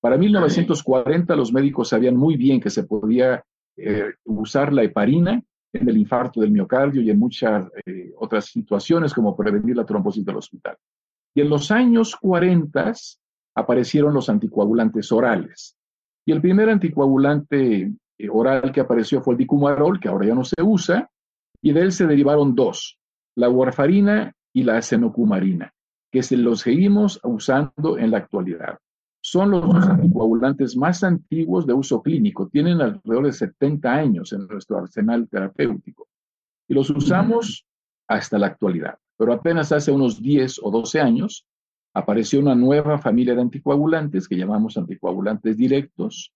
Para 0.00 0.16
1940 0.18 1.36
los 1.36 1.52
médicos 1.52 1.88
sabían 1.88 2.16
muy 2.16 2.36
bien 2.36 2.60
que 2.60 2.70
se 2.70 2.84
podía 2.84 3.44
eh, 3.76 4.12
usar 4.24 4.72
la 4.72 4.82
heparina 4.82 5.42
en 5.72 5.88
el 5.88 5.96
infarto 5.96 6.40
del 6.40 6.50
miocardio 6.50 7.02
y 7.02 7.10
en 7.10 7.18
muchas 7.18 7.66
eh, 7.86 8.12
otras 8.18 8.46
situaciones 8.46 9.14
como 9.14 9.36
prevenir 9.36 9.76
la 9.76 9.86
trombosis 9.86 10.24
del 10.24 10.36
hospital. 10.36 10.76
Y 11.34 11.40
en 11.40 11.48
los 11.48 11.70
años 11.70 12.16
40 12.16 12.92
aparecieron 13.54 14.14
los 14.14 14.28
anticoagulantes 14.28 15.10
orales. 15.12 15.76
Y 16.26 16.32
el 16.32 16.40
primer 16.40 16.68
anticoagulante 16.68 17.92
eh, 18.18 18.28
oral 18.30 18.70
que 18.72 18.80
apareció 18.80 19.22
fue 19.22 19.34
el 19.34 19.38
dicumarol, 19.38 19.98
que 19.98 20.08
ahora 20.08 20.26
ya 20.26 20.34
no 20.34 20.44
se 20.44 20.62
usa, 20.62 21.10
y 21.60 21.72
de 21.72 21.80
él 21.80 21.92
se 21.92 22.06
derivaron 22.06 22.54
dos, 22.54 22.98
la 23.36 23.48
warfarina 23.48 24.34
y 24.52 24.64
la 24.64 24.78
acenocumarina, 24.78 25.72
que 26.10 26.22
se 26.22 26.36
los 26.36 26.60
seguimos 26.60 27.20
usando 27.22 27.98
en 27.98 28.10
la 28.10 28.18
actualidad. 28.18 28.78
Son 29.24 29.52
los 29.52 29.86
anticoagulantes 29.86 30.76
más 30.76 31.04
antiguos 31.04 31.64
de 31.64 31.72
uso 31.72 32.02
clínico, 32.02 32.48
tienen 32.48 32.80
alrededor 32.80 33.26
de 33.26 33.32
70 33.32 33.92
años 33.92 34.32
en 34.32 34.48
nuestro 34.48 34.78
arsenal 34.78 35.28
terapéutico. 35.28 36.08
Y 36.66 36.74
los 36.74 36.90
usamos 36.90 37.64
hasta 38.08 38.36
la 38.38 38.48
actualidad. 38.48 38.98
Pero 39.16 39.32
apenas 39.32 39.70
hace 39.70 39.92
unos 39.92 40.20
10 40.20 40.58
o 40.64 40.70
12 40.72 41.00
años 41.00 41.46
apareció 41.94 42.40
una 42.40 42.56
nueva 42.56 42.98
familia 42.98 43.36
de 43.36 43.42
anticoagulantes 43.42 44.26
que 44.26 44.36
llamamos 44.36 44.76
anticoagulantes 44.76 45.56
directos. 45.56 46.32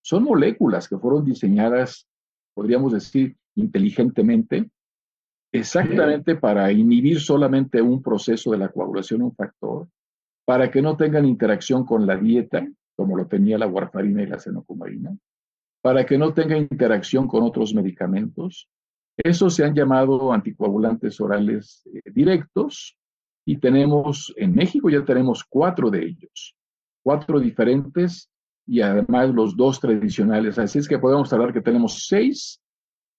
Son 0.00 0.22
moléculas 0.22 0.88
que 0.88 0.96
fueron 0.96 1.24
diseñadas, 1.24 2.06
podríamos 2.54 2.92
decir, 2.92 3.36
inteligentemente 3.56 4.70
exactamente 5.50 6.36
para 6.36 6.70
inhibir 6.70 7.20
solamente 7.20 7.82
un 7.82 8.00
proceso 8.00 8.52
de 8.52 8.58
la 8.58 8.68
coagulación, 8.68 9.22
un 9.22 9.34
factor, 9.34 9.88
para 10.48 10.70
que 10.70 10.80
no 10.80 10.96
tengan 10.96 11.26
interacción 11.26 11.84
con 11.84 12.06
la 12.06 12.16
dieta, 12.16 12.66
como 12.96 13.18
lo 13.18 13.26
tenía 13.26 13.58
la 13.58 13.66
warfarina 13.66 14.22
y 14.22 14.26
la 14.26 14.38
senocumarina, 14.38 15.14
para 15.82 16.06
que 16.06 16.16
no 16.16 16.32
tenga 16.32 16.56
interacción 16.56 17.28
con 17.28 17.42
otros 17.42 17.74
medicamentos. 17.74 18.66
Esos 19.18 19.54
se 19.54 19.64
han 19.66 19.74
llamado 19.74 20.32
anticoagulantes 20.32 21.20
orales 21.20 21.86
eh, 21.92 22.00
directos 22.14 22.96
y 23.44 23.58
tenemos, 23.58 24.32
en 24.38 24.54
México 24.54 24.88
ya 24.88 25.04
tenemos 25.04 25.44
cuatro 25.44 25.90
de 25.90 26.06
ellos, 26.06 26.56
cuatro 27.02 27.38
diferentes 27.40 28.30
y 28.66 28.80
además 28.80 29.28
los 29.28 29.54
dos 29.54 29.78
tradicionales. 29.80 30.58
Así 30.58 30.78
es 30.78 30.88
que 30.88 30.98
podemos 30.98 31.30
hablar 31.30 31.52
que 31.52 31.60
tenemos 31.60 32.06
seis 32.06 32.58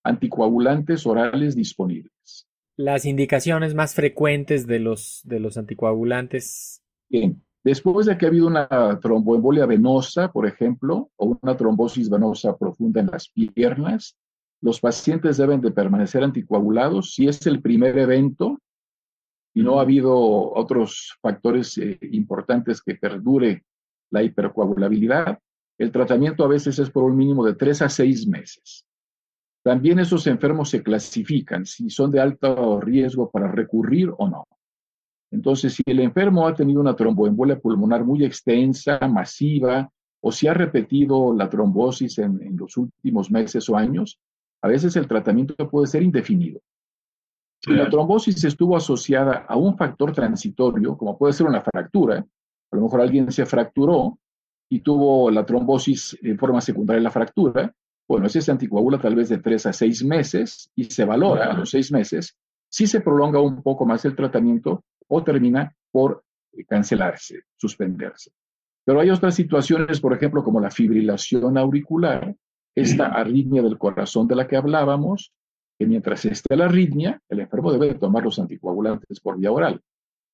anticoagulantes 0.03 1.05
orales 1.05 1.55
disponibles. 1.55 2.47
Las 2.75 3.05
indicaciones 3.05 3.75
más 3.75 3.93
frecuentes 3.93 4.65
de 4.65 4.79
los, 4.79 5.21
de 5.25 5.39
los 5.39 5.57
anticoagulantes. 5.57 6.78
Bien, 7.09 7.41
después 7.63 8.05
de 8.05 8.17
que 8.17 8.25
ha 8.25 8.29
habido 8.29 8.47
una 8.47 8.67
tromboembolia 9.01 9.65
venosa, 9.65 10.31
por 10.31 10.45
ejemplo, 10.45 11.09
o 11.15 11.37
una 11.41 11.57
trombosis 11.57 12.09
venosa 12.09 12.55
profunda 12.55 13.01
en 13.01 13.07
las 13.07 13.29
piernas, 13.29 14.15
los 14.61 14.79
pacientes 14.79 15.37
deben 15.37 15.61
de 15.61 15.71
permanecer 15.71 16.23
anticoagulados. 16.23 17.13
Si 17.13 17.27
es 17.27 17.45
el 17.47 17.61
primer 17.61 17.97
evento 17.97 18.59
y 19.53 19.63
no 19.63 19.79
ha 19.79 19.83
habido 19.83 20.15
otros 20.15 21.17
factores 21.21 21.77
eh, 21.77 21.97
importantes 22.11 22.81
que 22.81 22.95
perdure 22.95 23.63
la 24.11 24.21
hipercoagulabilidad, 24.21 25.39
el 25.77 25.91
tratamiento 25.91 26.43
a 26.43 26.47
veces 26.47 26.77
es 26.77 26.89
por 26.89 27.03
un 27.05 27.15
mínimo 27.15 27.45
de 27.45 27.55
tres 27.55 27.81
a 27.81 27.89
seis 27.89 28.27
meses. 28.27 28.85
También 29.63 29.99
esos 29.99 30.27
enfermos 30.27 30.69
se 30.69 30.83
clasifican 30.83 31.65
si 31.65 31.89
son 31.89 32.11
de 32.11 32.19
alto 32.19 32.79
riesgo 32.81 33.29
para 33.29 33.51
recurrir 33.51 34.11
o 34.17 34.29
no. 34.29 34.45
Entonces, 35.31 35.73
si 35.73 35.83
el 35.85 35.99
enfermo 35.99 36.47
ha 36.47 36.55
tenido 36.55 36.81
una 36.81 36.95
tromboembolia 36.95 37.59
pulmonar 37.59 38.03
muy 38.03 38.23
extensa, 38.23 38.99
masiva, 39.07 39.89
o 40.21 40.31
si 40.31 40.47
ha 40.47 40.53
repetido 40.53 41.33
la 41.33 41.49
trombosis 41.49 42.17
en, 42.19 42.41
en, 42.41 42.57
los 42.57 42.75
últimos 42.77 43.31
meses 43.31 43.69
o 43.69 43.77
años, 43.77 44.19
a 44.61 44.67
veces 44.67 44.95
el 44.95 45.07
tratamiento 45.07 45.69
puede 45.69 45.87
ser 45.87 46.03
indefinido. 46.03 46.59
Si 47.61 47.71
la 47.71 47.89
trombosis 47.89 48.43
estuvo 48.43 48.75
asociada 48.77 49.45
a 49.47 49.57
un 49.57 49.77
factor 49.77 50.13
transitorio, 50.13 50.97
como 50.97 51.17
puede 51.17 51.33
ser 51.33 51.45
una 51.45 51.61
fractura, 51.61 52.25
a 52.71 52.75
lo 52.75 52.81
mejor 52.83 53.01
alguien 53.01 53.31
se 53.31 53.45
fracturó 53.45 54.17
y 54.69 54.79
tuvo 54.79 55.29
la 55.29 55.45
trombosis 55.45 56.17
en 56.21 56.37
forma 56.37 56.61
secundaria 56.61 56.99
de 56.99 57.03
la 57.03 57.11
fractura, 57.11 57.73
bueno, 58.07 58.27
ese 58.27 58.41
se 58.41 58.51
anticoagula 58.51 58.99
tal 58.99 59.15
vez 59.15 59.29
de 59.29 59.39
tres 59.39 59.65
a 59.65 59.73
seis 59.73 60.03
meses 60.03 60.71
y 60.75 60.85
se 60.85 61.05
valora 61.05 61.51
a 61.51 61.53
los 61.53 61.69
seis 61.69 61.91
meses. 61.91 62.35
Si 62.69 62.87
se 62.87 63.01
prolonga 63.01 63.41
un 63.41 63.61
poco 63.61 63.85
más 63.85 64.05
el 64.05 64.15
tratamiento 64.15 64.83
o 65.09 65.23
termina 65.23 65.75
por 65.91 66.23
cancelarse, 66.67 67.41
suspenderse. 67.57 68.31
Pero 68.85 69.01
hay 69.01 69.09
otras 69.09 69.35
situaciones, 69.35 69.99
por 69.99 70.13
ejemplo, 70.13 70.43
como 70.43 70.59
la 70.59 70.71
fibrilación 70.71 71.57
auricular, 71.57 72.35
esta 72.75 73.07
arritmia 73.07 73.61
del 73.61 73.77
corazón 73.77 74.27
de 74.27 74.35
la 74.35 74.47
que 74.47 74.55
hablábamos, 74.55 75.33
que 75.77 75.85
mientras 75.85 76.25
esté 76.25 76.55
la 76.55 76.65
arritmia, 76.65 77.21
el 77.29 77.41
enfermo 77.41 77.71
debe 77.71 77.95
tomar 77.95 78.23
los 78.23 78.39
anticoagulantes 78.39 79.19
por 79.19 79.37
vía 79.37 79.51
oral, 79.51 79.81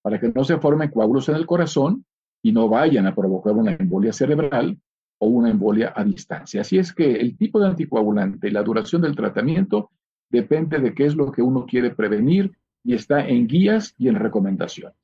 para 0.02 0.20
que 0.20 0.30
no 0.30 0.44
se 0.44 0.58
formen 0.58 0.90
coágulos 0.90 1.30
en 1.30 1.36
el 1.36 1.46
corazón 1.46 2.06
y 2.44 2.52
no 2.52 2.70
vayan 2.70 3.08
a 3.08 3.16
provocar 3.16 3.54
una 3.54 3.74
embolia 3.74 4.14
cerebral 4.14 4.78
o 5.20 5.28
una 5.28 5.50
embolia 5.50 5.94
a 5.96 6.04
distancia. 6.04 6.62
Así 6.62 6.78
es 6.78 6.94
que 6.94 7.16
el 7.16 7.38
tipo 7.38 7.60
de 7.60 7.68
anticoagulante 7.68 8.48
y 8.48 8.52
la 8.52 8.64
duración 8.64 9.02
del 9.02 9.16
tratamiento 9.16 9.92
depende 10.30 10.80
de 10.80 10.94
qué 10.94 11.06
es 11.06 11.16
lo 11.16 11.32
que 11.32 11.42
uno 11.42 11.66
quiere 11.66 11.92
prevenir 11.92 12.52
y 12.86 12.94
está 12.94 13.28
en 13.28 13.48
guías 13.48 13.96
y 13.98 14.08
en 14.08 14.16
recomendaciones. 14.16 14.96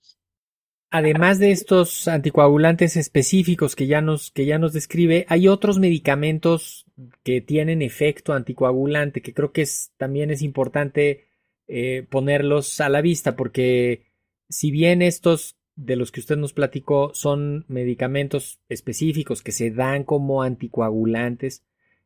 Además 0.94 1.40
de 1.40 1.52
estos 1.52 2.08
anticoagulantes 2.08 2.98
específicos 2.98 3.76
que 3.76 3.88
ya 3.88 4.02
nos, 4.02 4.30
que 4.30 4.46
ya 4.46 4.60
nos 4.60 4.74
describe, 4.74 5.26
hay 5.30 5.48
otros 5.48 5.80
medicamentos 5.80 6.86
que 7.24 7.40
tienen 7.42 7.82
efecto 7.82 8.34
anticoagulante, 8.34 9.22
que 9.22 9.34
creo 9.34 9.54
que 9.54 9.66
también 9.98 10.32
es 10.32 10.42
importante 10.42 11.28
eh, 11.68 12.06
ponerlos 12.10 12.82
a 12.82 12.90
la 12.90 13.02
vista, 13.02 13.38
porque 13.38 14.04
si 14.50 14.70
bien 14.70 15.02
estos 15.02 15.56
de 15.78 15.96
los 15.96 16.12
que 16.12 16.20
usted 16.20 16.38
nos 16.38 16.54
platicó 16.54 17.12
son 17.14 17.64
medicamentos 17.70 18.60
específicos 18.68 19.42
que 19.42 19.54
se 19.54 19.72
dan 19.72 20.04
como 20.04 20.44
anticoagulantes, 20.44 21.64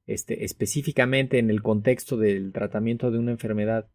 este, 0.07 0.45
específicamente 0.45 1.39
en 1.39 1.49
el 1.49 1.63
contexto 1.63 2.17
del 2.17 2.51
tratamiento 2.53 3.09
de 3.09 3.17
una 3.17 3.31
enfermedad. 3.31 3.87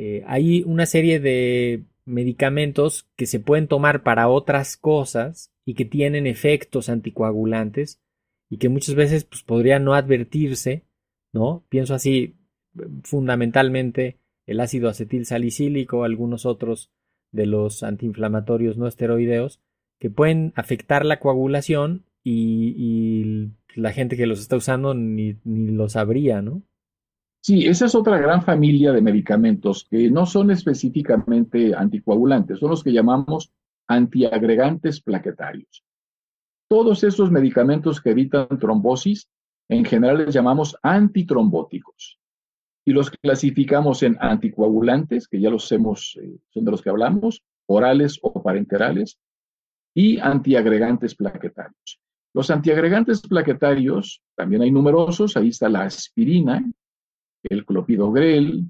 Eh, 0.00 0.22
hay 0.28 0.62
una 0.64 0.86
serie 0.86 1.18
de 1.18 1.82
medicamentos 2.04 3.08
que 3.16 3.26
se 3.26 3.40
pueden 3.40 3.66
tomar 3.66 4.04
para 4.04 4.28
otras 4.28 4.76
cosas 4.76 5.52
y 5.64 5.74
que 5.74 5.84
tienen 5.84 6.28
efectos 6.28 6.88
anticoagulantes 6.88 8.00
y 8.48 8.58
que 8.58 8.68
muchas 8.68 8.94
veces 8.94 9.24
pues, 9.24 9.42
podría 9.42 9.80
no 9.80 9.94
advertirse, 9.94 10.84
¿no? 11.32 11.64
Pienso 11.68 11.96
así 11.96 12.36
fundamentalmente 13.02 14.18
el 14.46 14.60
ácido 14.60 14.88
acetil 14.88 15.26
salicílico, 15.26 16.04
algunos 16.04 16.46
otros 16.46 16.92
de 17.32 17.46
los 17.46 17.82
antiinflamatorios 17.82 18.76
no 18.78 18.86
esteroideos 18.86 19.60
que 19.98 20.10
pueden 20.10 20.52
afectar 20.54 21.04
la 21.04 21.18
coagulación 21.18 22.04
y, 22.22 23.50
la 23.74 23.92
gente 23.92 24.16
que 24.16 24.26
los 24.26 24.40
está 24.40 24.56
usando 24.56 24.94
ni, 24.94 25.38
ni 25.44 25.72
lo 25.72 25.88
sabría, 25.88 26.40
¿no? 26.40 26.62
Sí, 27.40 27.66
esa 27.66 27.86
es 27.86 27.94
otra 27.94 28.18
gran 28.18 28.42
familia 28.42 28.92
de 28.92 29.00
medicamentos 29.00 29.86
que 29.88 30.10
no 30.10 30.26
son 30.26 30.50
específicamente 30.50 31.74
anticoagulantes, 31.74 32.58
son 32.58 32.70
los 32.70 32.82
que 32.82 32.92
llamamos 32.92 33.52
antiagregantes 33.86 35.00
plaquetarios. 35.00 35.84
Todos 36.68 37.04
esos 37.04 37.30
medicamentos 37.30 38.00
que 38.00 38.10
evitan 38.10 38.58
trombosis, 38.58 39.28
en 39.70 39.84
general 39.84 40.18
les 40.18 40.34
llamamos 40.34 40.76
antitrombóticos 40.82 42.18
y 42.84 42.92
los 42.92 43.10
clasificamos 43.10 44.02
en 44.02 44.16
anticoagulantes, 44.18 45.28
que 45.28 45.40
ya 45.40 45.50
los 45.50 45.70
hemos, 45.72 46.18
eh, 46.22 46.38
son 46.48 46.64
de 46.64 46.70
los 46.70 46.80
que 46.80 46.88
hablamos, 46.88 47.42
orales 47.66 48.18
o 48.22 48.42
parenterales, 48.42 49.18
y 49.94 50.18
antiagregantes 50.18 51.14
plaquetarios. 51.14 52.00
Los 52.32 52.50
antiagregantes 52.50 53.20
plaquetarios, 53.20 54.22
también 54.34 54.62
hay 54.62 54.70
numerosos, 54.70 55.36
ahí 55.36 55.48
está 55.48 55.68
la 55.68 55.82
aspirina, 55.82 56.64
el 57.42 57.64
clopidogrel, 57.64 58.64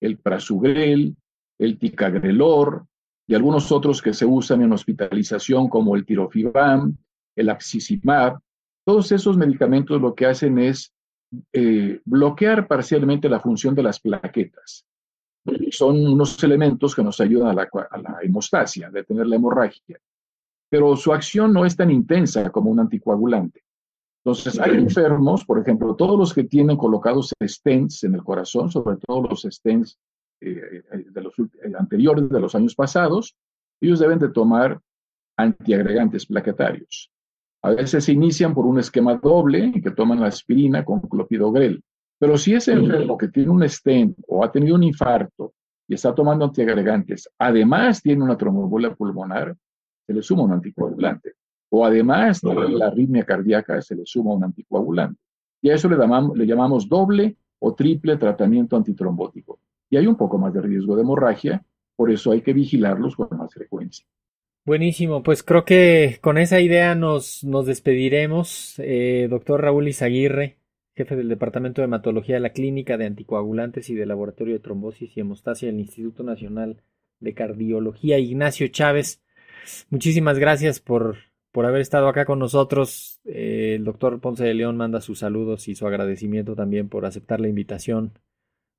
el 0.00 0.18
prasugrel, 0.18 1.16
el 1.58 1.78
ticagrelor 1.78 2.86
y 3.26 3.34
algunos 3.34 3.70
otros 3.70 4.02
que 4.02 4.12
se 4.12 4.26
usan 4.26 4.62
en 4.62 4.72
hospitalización 4.72 5.68
como 5.68 5.94
el 5.94 6.04
tirofibam, 6.04 6.96
el 7.36 7.48
axicimab. 7.48 8.40
Todos 8.84 9.12
esos 9.12 9.36
medicamentos 9.36 10.00
lo 10.00 10.14
que 10.14 10.26
hacen 10.26 10.58
es 10.58 10.92
eh, 11.52 12.00
bloquear 12.04 12.66
parcialmente 12.66 13.28
la 13.28 13.40
función 13.40 13.74
de 13.74 13.82
las 13.82 14.00
plaquetas. 14.00 14.84
Son 15.70 15.96
unos 16.06 16.42
elementos 16.42 16.94
que 16.94 17.02
nos 17.02 17.20
ayudan 17.20 17.48
a 17.48 17.54
la, 17.54 17.68
a 17.90 17.98
la 17.98 18.18
hemostasia, 18.22 18.88
a 18.88 18.90
detener 18.90 19.26
la 19.26 19.36
hemorragia. 19.36 19.98
Pero 20.68 20.96
su 20.96 21.12
acción 21.12 21.52
no 21.52 21.64
es 21.64 21.76
tan 21.76 21.90
intensa 21.90 22.50
como 22.50 22.70
un 22.70 22.80
anticoagulante. 22.80 23.62
Entonces, 24.24 24.60
hay 24.60 24.76
enfermos, 24.76 25.44
por 25.44 25.58
ejemplo, 25.58 25.96
todos 25.96 26.18
los 26.18 26.34
que 26.34 26.44
tienen 26.44 26.76
colocados 26.76 27.32
stents 27.42 28.04
en 28.04 28.14
el 28.14 28.22
corazón, 28.22 28.70
sobre 28.70 28.98
todo 28.98 29.22
los 29.22 29.42
stents 29.42 29.98
eh, 30.42 30.82
eh, 30.92 31.04
de 31.10 31.20
los 31.22 31.34
anteriores 31.78 32.28
de 32.28 32.40
los 32.40 32.54
años 32.54 32.74
pasados, 32.74 33.34
ellos 33.80 33.98
deben 33.98 34.18
de 34.18 34.28
tomar 34.28 34.78
antiagregantes 35.38 36.26
plaquetarios. 36.26 37.10
A 37.62 37.70
veces 37.70 38.04
se 38.04 38.12
inician 38.12 38.54
por 38.54 38.66
un 38.66 38.78
esquema 38.78 39.14
doble 39.14 39.72
que 39.82 39.90
toman 39.90 40.20
la 40.20 40.26
aspirina 40.26 40.84
con 40.84 41.00
clopidogrel. 41.00 41.82
Pero 42.18 42.36
si 42.36 42.54
ese 42.54 42.72
enfermo 42.72 43.16
que 43.16 43.28
tiene 43.28 43.50
un 43.50 43.66
stent 43.66 44.18
o 44.28 44.44
ha 44.44 44.52
tenido 44.52 44.74
un 44.74 44.82
infarto 44.82 45.54
y 45.88 45.94
está 45.94 46.14
tomando 46.14 46.44
antiagregantes, 46.44 47.28
además 47.38 48.02
tiene 48.02 48.22
una 48.22 48.36
tromboembolia 48.36 48.94
pulmonar, 48.94 49.56
se 50.06 50.12
le 50.12 50.22
suma 50.22 50.42
un 50.42 50.52
anticoagulante. 50.52 51.32
O 51.70 51.84
además 51.84 52.40
de 52.40 52.68
la 52.70 52.86
arritmia 52.86 53.24
cardíaca, 53.24 53.80
se 53.80 53.94
le 53.94 54.02
suma 54.04 54.34
un 54.34 54.44
anticoagulante. 54.44 55.20
Y 55.62 55.70
a 55.70 55.74
eso 55.74 55.88
le, 55.88 55.96
llamamos, 55.96 56.36
le 56.36 56.46
llamamos 56.46 56.88
doble 56.88 57.36
o 57.60 57.74
triple 57.74 58.16
tratamiento 58.16 58.76
antitrombótico. 58.76 59.60
Y 59.88 59.96
hay 59.96 60.06
un 60.06 60.16
poco 60.16 60.38
más 60.38 60.52
de 60.52 60.62
riesgo 60.62 60.96
de 60.96 61.02
hemorragia, 61.02 61.64
por 61.96 62.10
eso 62.10 62.32
hay 62.32 62.40
que 62.40 62.52
vigilarlos 62.52 63.14
con 63.14 63.28
más 63.36 63.52
frecuencia. 63.52 64.06
Buenísimo, 64.64 65.22
pues 65.22 65.42
creo 65.42 65.64
que 65.64 66.18
con 66.20 66.38
esa 66.38 66.60
idea 66.60 66.94
nos, 66.94 67.44
nos 67.44 67.66
despediremos. 67.66 68.74
Eh, 68.78 69.26
doctor 69.30 69.62
Raúl 69.62 69.88
Izaguirre, 69.88 70.58
jefe 70.94 71.16
del 71.16 71.28
Departamento 71.28 71.80
de 71.80 71.86
Hematología 71.86 72.36
de 72.36 72.40
la 72.40 72.52
Clínica 72.52 72.96
de 72.96 73.06
Anticoagulantes 73.06 73.88
y 73.90 73.94
del 73.94 74.08
Laboratorio 74.08 74.54
de 74.54 74.60
Trombosis 74.60 75.16
y 75.16 75.20
Hemostasia 75.20 75.68
del 75.68 75.80
Instituto 75.80 76.22
Nacional 76.22 76.82
de 77.20 77.34
Cardiología, 77.34 78.18
Ignacio 78.18 78.68
Chávez. 78.68 79.22
Muchísimas 79.88 80.38
gracias 80.38 80.80
por, 80.80 81.16
por 81.52 81.66
haber 81.66 81.80
estado 81.80 82.08
acá 82.08 82.24
con 82.24 82.38
nosotros. 82.38 83.20
el 83.24 83.84
doctor 83.84 84.20
Ponce 84.20 84.44
de 84.44 84.54
León 84.54 84.76
manda 84.76 85.00
sus 85.00 85.20
saludos 85.20 85.68
y 85.68 85.74
su 85.74 85.86
agradecimiento 85.86 86.54
también 86.54 86.88
por 86.88 87.04
aceptar 87.04 87.40
la 87.40 87.48
invitación. 87.48 88.12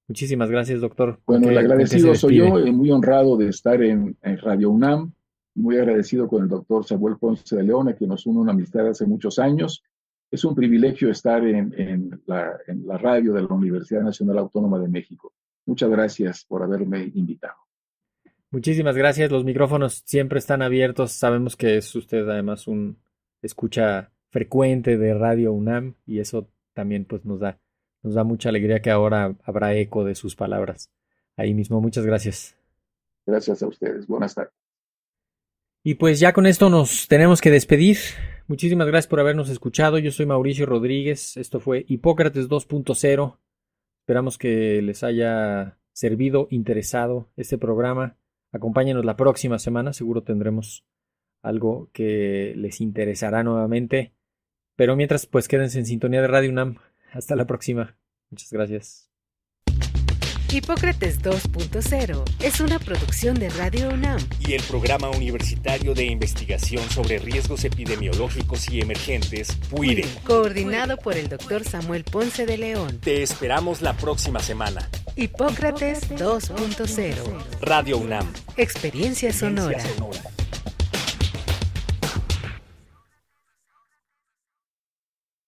Muchísimas 0.07 0.49
gracias, 0.49 0.81
doctor. 0.81 1.19
Bueno, 1.25 1.49
el 1.49 1.57
agradecido 1.57 2.13
soy 2.15 2.38
yo, 2.38 2.60
eh, 2.60 2.71
muy 2.71 2.91
honrado 2.91 3.38
de 3.38 3.49
estar 3.49 3.81
en, 3.81 4.17
Radio 4.41 4.69
UNAM, 4.69 5.13
muy 5.55 5.77
agradecido 5.77 6.27
con 6.27 6.43
el 6.43 6.49
doctor 6.49 6.86
Samuel 6.86 7.17
Ponce 7.17 7.55
de 7.55 7.63
León, 7.63 7.88
a 7.88 7.93
quien 7.93 8.10
nos 8.10 8.25
une 8.25 8.39
una 8.39 8.51
amistad 8.51 8.88
hace 8.88 9.05
muchos 9.05 9.39
años. 9.39 9.84
Es 10.29 10.43
un 10.45 10.55
privilegio 10.55 11.10
estar 11.12 11.45
en, 11.45 12.21
la, 12.25 12.57
en 12.67 12.88
la 12.88 12.97
radio 12.97 13.34
de 13.34 13.41
la 13.41 13.53
Universidad 13.53 14.01
Nacional 14.01 14.39
Autónoma 14.39 14.79
de 14.79 14.88
México. 14.88 15.34
Muchas 15.65 15.89
gracias 15.89 16.45
por 16.45 16.63
haberme 16.63 17.12
invitado. 17.13 17.61
Muchísimas 18.52 18.98
gracias. 18.98 19.32
Los 19.32 19.46
micrófonos 19.46 20.04
siempre 20.06 20.38
están 20.38 20.62
abiertos. 20.62 21.14
Sabemos 21.14 21.56
que 21.56 21.78
es 21.78 21.96
usted 21.96 22.28
además 22.28 22.68
un 22.68 22.98
escucha 23.42 24.12
frecuente 24.30 24.98
de 24.98 25.14
Radio 25.14 25.54
UNAM 25.54 25.96
y 26.06 26.20
eso 26.20 26.50
también 26.74 27.06
pues 27.06 27.26
nos 27.26 27.40
da 27.40 27.60
nos 28.04 28.16
da 28.16 28.24
mucha 28.24 28.50
alegría 28.50 28.82
que 28.82 28.92
ahora 28.92 29.36
habrá 29.44 29.76
eco 29.76 30.04
de 30.04 30.16
sus 30.16 30.36
palabras. 30.36 30.92
Ahí 31.38 31.54
mismo, 31.54 31.80
muchas 31.82 32.06
gracias. 32.06 32.58
Gracias 33.26 33.62
a 33.64 33.68
ustedes. 33.68 34.08
Buenas 34.08 34.36
tardes. 34.36 34.54
Y 35.84 35.96
pues 35.96 36.20
ya 36.20 36.34
con 36.34 36.46
esto 36.46 36.70
nos 36.70 37.08
tenemos 37.08 37.42
que 37.42 37.52
despedir. 37.52 37.98
Muchísimas 38.48 38.88
gracias 38.88 39.08
por 39.08 39.20
habernos 39.20 39.50
escuchado. 39.50 39.98
Yo 39.98 40.12
soy 40.12 40.26
Mauricio 40.26 40.66
Rodríguez. 40.66 41.38
Esto 41.38 41.60
fue 41.60 41.86
Hipócrates 41.88 42.50
2.0. 42.50 43.38
Esperamos 44.02 44.38
que 44.38 44.82
les 44.82 45.04
haya 45.04 45.78
servido, 45.94 46.48
interesado 46.52 47.30
este 47.36 47.58
programa. 47.58 48.18
Acompáñenos 48.52 49.06
la 49.06 49.16
próxima 49.16 49.60
semana. 49.60 49.94
Seguro 49.94 50.24
tendremos 50.24 50.86
algo 51.42 51.90
que 51.94 52.54
les 52.56 52.82
interesará 52.82 53.44
nuevamente. 53.44 54.14
Pero 54.76 54.96
mientras, 54.96 55.26
pues 55.26 55.48
quédense 55.48 55.80
en 55.80 55.86
sintonía 55.86 56.22
de 56.22 56.28
Radio 56.28 56.50
UNAM. 56.50 56.78
Hasta 57.12 57.36
la 57.36 57.46
próxima. 57.46 57.98
Muchas 58.30 58.52
gracias. 58.52 59.11
Hipócrates 60.54 61.22
2.0 61.22 62.24
es 62.42 62.60
una 62.60 62.78
producción 62.78 63.40
de 63.40 63.50
Radio 63.52 63.88
UNAM 63.88 64.20
y 64.46 64.52
el 64.52 64.62
Programa 64.64 65.10
Universitario 65.10 65.94
de 65.94 66.04
Investigación 66.04 66.90
sobre 66.90 67.20
Riesgos 67.20 67.64
Epidemiológicos 67.64 68.70
y 68.70 68.82
Emergentes, 68.82 69.56
PUIRE, 69.70 70.04
coordinado 70.26 70.98
por 70.98 71.16
el 71.16 71.30
doctor 71.30 71.64
Samuel 71.64 72.04
Ponce 72.04 72.46
de 72.46 72.58
León. 72.58 73.00
Te 73.00 73.24
esperamos 73.24 73.82
la 73.82 73.94
próxima 73.96 74.42
semana. 74.42 74.90
Hipócrates 75.16 76.10
2.0 76.10 77.16
Radio 77.62 77.98
UNAM. 77.98 78.28
Experiencia 78.58 79.32
sonora. 79.32 79.80